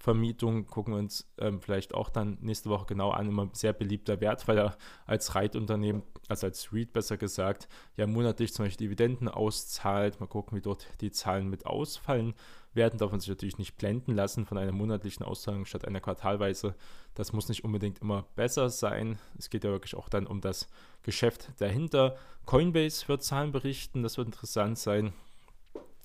Immobilienvermietung, 0.00 0.66
gucken 0.66 0.94
wir 0.94 0.98
uns 0.98 1.30
ähm, 1.38 1.60
vielleicht 1.60 1.94
auch 1.94 2.08
dann 2.10 2.38
nächste 2.40 2.70
Woche 2.70 2.86
genau 2.86 3.10
an. 3.10 3.28
Immer 3.28 3.50
sehr 3.52 3.72
beliebter 3.72 4.20
Wert, 4.20 4.48
weil 4.48 4.58
er 4.58 4.76
als 5.06 5.34
Reitunternehmen, 5.34 6.02
also 6.28 6.46
als 6.46 6.72
REIT 6.72 6.92
besser 6.92 7.16
gesagt, 7.16 7.68
ja 7.96 8.06
monatlich 8.06 8.52
zum 8.54 8.64
Beispiel 8.64 8.88
Dividenden 8.88 9.28
auszahlt. 9.28 10.20
Mal 10.20 10.26
gucken, 10.26 10.56
wie 10.56 10.62
dort 10.62 10.86
die 11.00 11.10
Zahlen 11.10 11.48
mit 11.48 11.66
ausfallen 11.66 12.34
werden. 12.72 12.98
Darf 12.98 13.10
man 13.10 13.20
sich 13.20 13.28
natürlich 13.28 13.58
nicht 13.58 13.76
blenden 13.76 14.14
lassen 14.14 14.46
von 14.46 14.56
einer 14.56 14.72
monatlichen 14.72 15.24
Auszahlung 15.24 15.66
statt 15.66 15.86
einer 15.86 16.00
quartalweise. 16.00 16.74
Das 17.14 17.32
muss 17.32 17.48
nicht 17.48 17.64
unbedingt 17.64 17.98
immer 17.98 18.24
besser 18.36 18.70
sein. 18.70 19.18
Es 19.38 19.50
geht 19.50 19.64
ja 19.64 19.70
wirklich 19.70 19.96
auch 19.96 20.08
dann 20.08 20.26
um 20.26 20.40
das 20.40 20.68
Geschäft 21.02 21.50
dahinter. 21.58 22.16
Coinbase 22.46 23.08
wird 23.08 23.22
Zahlen 23.22 23.52
berichten, 23.52 24.02
das 24.02 24.16
wird 24.16 24.28
interessant 24.28 24.78
sein 24.78 25.12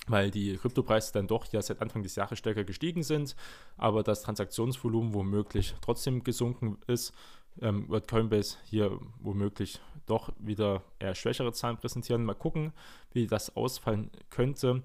weil 0.08 0.32
die 0.32 0.58
Kryptopreise 0.58 1.14
dann 1.14 1.28
doch 1.28 1.52
ja 1.52 1.62
seit 1.62 1.82
Anfang 1.82 2.04
des 2.04 2.16
Jahres 2.16 2.40
stärker 2.40 2.64
gestiegen 2.64 3.04
sind, 3.04 3.36
aber 3.78 4.04
das 4.04 4.22
Transaktionsvolumen 4.22 5.14
womöglich 5.14 5.76
trotzdem 5.82 6.24
gesunken 6.24 6.78
ist, 6.88 7.14
ähm, 7.62 7.88
wird 7.90 8.08
Coinbase 8.08 8.58
hier 8.66 9.00
womöglich 9.20 9.80
doch 10.06 10.32
wieder 10.38 10.84
eher 11.00 11.16
schwächere 11.16 11.54
Zahlen 11.54 11.78
präsentieren. 11.78 12.26
Mal 12.26 12.36
gucken, 12.36 12.74
wie 13.14 13.28
das 13.28 13.56
ausfallen 13.56 14.12
könnte. 14.30 14.84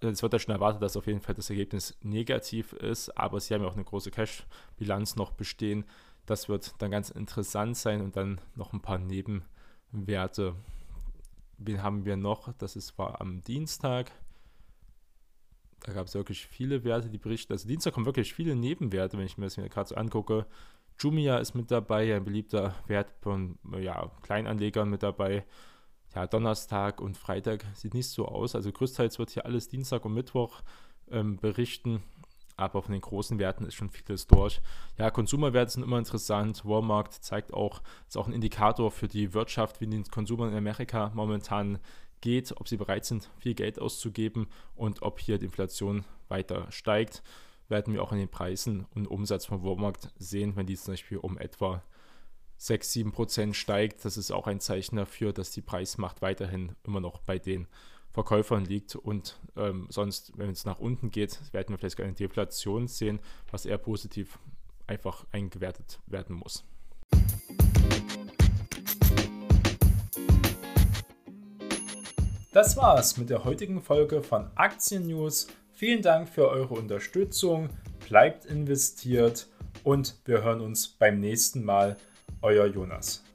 Es 0.00 0.22
wird 0.22 0.32
ja 0.32 0.38
schon 0.38 0.54
erwartet, 0.54 0.82
dass 0.82 0.96
auf 0.96 1.06
jeden 1.06 1.20
Fall 1.20 1.34
das 1.34 1.50
Ergebnis 1.50 1.96
negativ 2.02 2.72
ist, 2.74 3.16
aber 3.16 3.40
sie 3.40 3.54
haben 3.54 3.62
ja 3.62 3.68
auch 3.68 3.74
eine 3.74 3.84
große 3.84 4.10
Cash-Bilanz 4.10 5.16
noch 5.16 5.32
bestehen. 5.32 5.84
Das 6.26 6.48
wird 6.48 6.74
dann 6.78 6.90
ganz 6.90 7.10
interessant 7.10 7.76
sein 7.76 8.02
und 8.02 8.16
dann 8.16 8.40
noch 8.56 8.72
ein 8.72 8.82
paar 8.82 8.98
Nebenwerte. 8.98 10.54
Wen 11.58 11.82
haben 11.82 12.04
wir 12.04 12.16
noch? 12.16 12.52
Das 12.54 12.76
ist, 12.76 12.98
war 12.98 13.20
am 13.20 13.42
Dienstag. 13.42 14.12
Da 15.80 15.92
gab 15.92 16.06
es 16.06 16.14
wirklich 16.14 16.46
viele 16.46 16.84
Werte, 16.84 17.08
die 17.08 17.18
berichten. 17.18 17.52
Also 17.52 17.68
Dienstag 17.68 17.94
kommen 17.94 18.06
wirklich 18.06 18.34
viele 18.34 18.56
Nebenwerte, 18.56 19.18
wenn 19.18 19.26
ich 19.26 19.38
mir 19.38 19.46
das 19.46 19.56
gerade 19.56 19.88
so 19.88 19.94
angucke. 19.94 20.46
Jumia 20.98 21.38
ist 21.38 21.54
mit 21.54 21.70
dabei, 21.70 22.14
ein 22.14 22.24
beliebter 22.24 22.74
Wert 22.86 23.12
von 23.20 23.58
ja, 23.78 24.10
Kleinanlegern 24.22 24.88
mit 24.88 25.02
dabei. 25.02 25.44
Ja, 26.14 26.26
Donnerstag 26.26 27.00
und 27.00 27.16
Freitag 27.16 27.64
sieht 27.74 27.94
nicht 27.94 28.08
so 28.08 28.26
aus. 28.26 28.54
Also 28.54 28.72
größtenteils 28.72 29.18
wird 29.18 29.30
hier 29.30 29.44
alles 29.44 29.68
Dienstag 29.68 30.04
und 30.04 30.14
Mittwoch 30.14 30.62
ähm, 31.10 31.36
berichten. 31.36 32.02
Aber 32.56 32.82
von 32.82 32.92
den 32.92 33.02
großen 33.02 33.38
Werten 33.38 33.66
ist 33.66 33.74
schon 33.74 33.90
vieles 33.90 34.26
durch. 34.26 34.60
Ja, 34.96 35.10
Konsumerwerte 35.10 35.72
sind 35.72 35.82
immer 35.82 35.98
interessant. 35.98 36.64
Walmart 36.64 37.12
zeigt 37.12 37.52
auch, 37.52 37.82
ist 38.08 38.16
auch 38.16 38.26
ein 38.26 38.32
Indikator 38.32 38.90
für 38.90 39.08
die 39.08 39.34
Wirtschaft, 39.34 39.80
wie 39.80 39.86
den 39.86 40.04
Konsumern 40.04 40.50
in 40.50 40.56
Amerika 40.56 41.10
momentan 41.14 41.78
geht, 42.22 42.54
ob 42.56 42.66
sie 42.68 42.78
bereit 42.78 43.04
sind, 43.04 43.28
viel 43.38 43.54
Geld 43.54 43.78
auszugeben 43.78 44.46
und 44.74 45.02
ob 45.02 45.20
hier 45.20 45.38
die 45.38 45.46
Inflation 45.46 46.04
weiter 46.28 46.66
steigt 46.70 47.22
werden 47.68 47.94
wir 47.94 48.02
auch 48.02 48.12
in 48.12 48.18
den 48.18 48.28
Preisen 48.28 48.86
und 48.94 49.06
Umsatz 49.06 49.46
vom 49.46 49.62
Walmart 49.62 50.10
sehen, 50.18 50.56
wenn 50.56 50.66
die 50.66 50.76
zum 50.76 50.92
Beispiel 50.92 51.18
um 51.18 51.38
etwa 51.38 51.82
6, 52.58 52.92
7 52.92 53.12
Prozent 53.12 53.56
steigt. 53.56 54.04
Das 54.04 54.16
ist 54.16 54.30
auch 54.30 54.46
ein 54.46 54.60
Zeichen 54.60 54.96
dafür, 54.96 55.32
dass 55.32 55.50
die 55.50 55.62
Preismacht 55.62 56.22
weiterhin 56.22 56.74
immer 56.84 57.00
noch 57.00 57.18
bei 57.18 57.38
den 57.38 57.66
Verkäufern 58.16 58.64
liegt 58.64 58.96
und 58.96 59.38
ähm, 59.58 59.88
sonst, 59.90 60.32
wenn 60.38 60.48
es 60.48 60.64
nach 60.64 60.78
unten 60.78 61.10
geht, 61.10 61.38
werden 61.52 61.74
wir 61.74 61.76
vielleicht 61.76 62.00
eine 62.00 62.14
Deflation 62.14 62.88
sehen, 62.88 63.20
was 63.50 63.66
eher 63.66 63.76
positiv 63.76 64.38
einfach 64.86 65.26
eingewertet 65.32 66.00
werden 66.06 66.34
muss. 66.34 66.64
Das 72.52 72.78
war's 72.78 73.18
mit 73.18 73.28
der 73.28 73.44
heutigen 73.44 73.82
Folge 73.82 74.22
von 74.22 74.50
Aktien 74.54 75.06
News 75.06 75.48
Vielen 75.74 76.00
Dank 76.00 76.30
für 76.30 76.48
eure 76.48 76.72
Unterstützung, 76.72 77.68
bleibt 78.08 78.46
investiert 78.46 79.46
und 79.84 80.14
wir 80.24 80.42
hören 80.42 80.62
uns 80.62 80.88
beim 80.88 81.20
nächsten 81.20 81.62
Mal. 81.62 81.98
Euer 82.40 82.64
Jonas. 82.64 83.25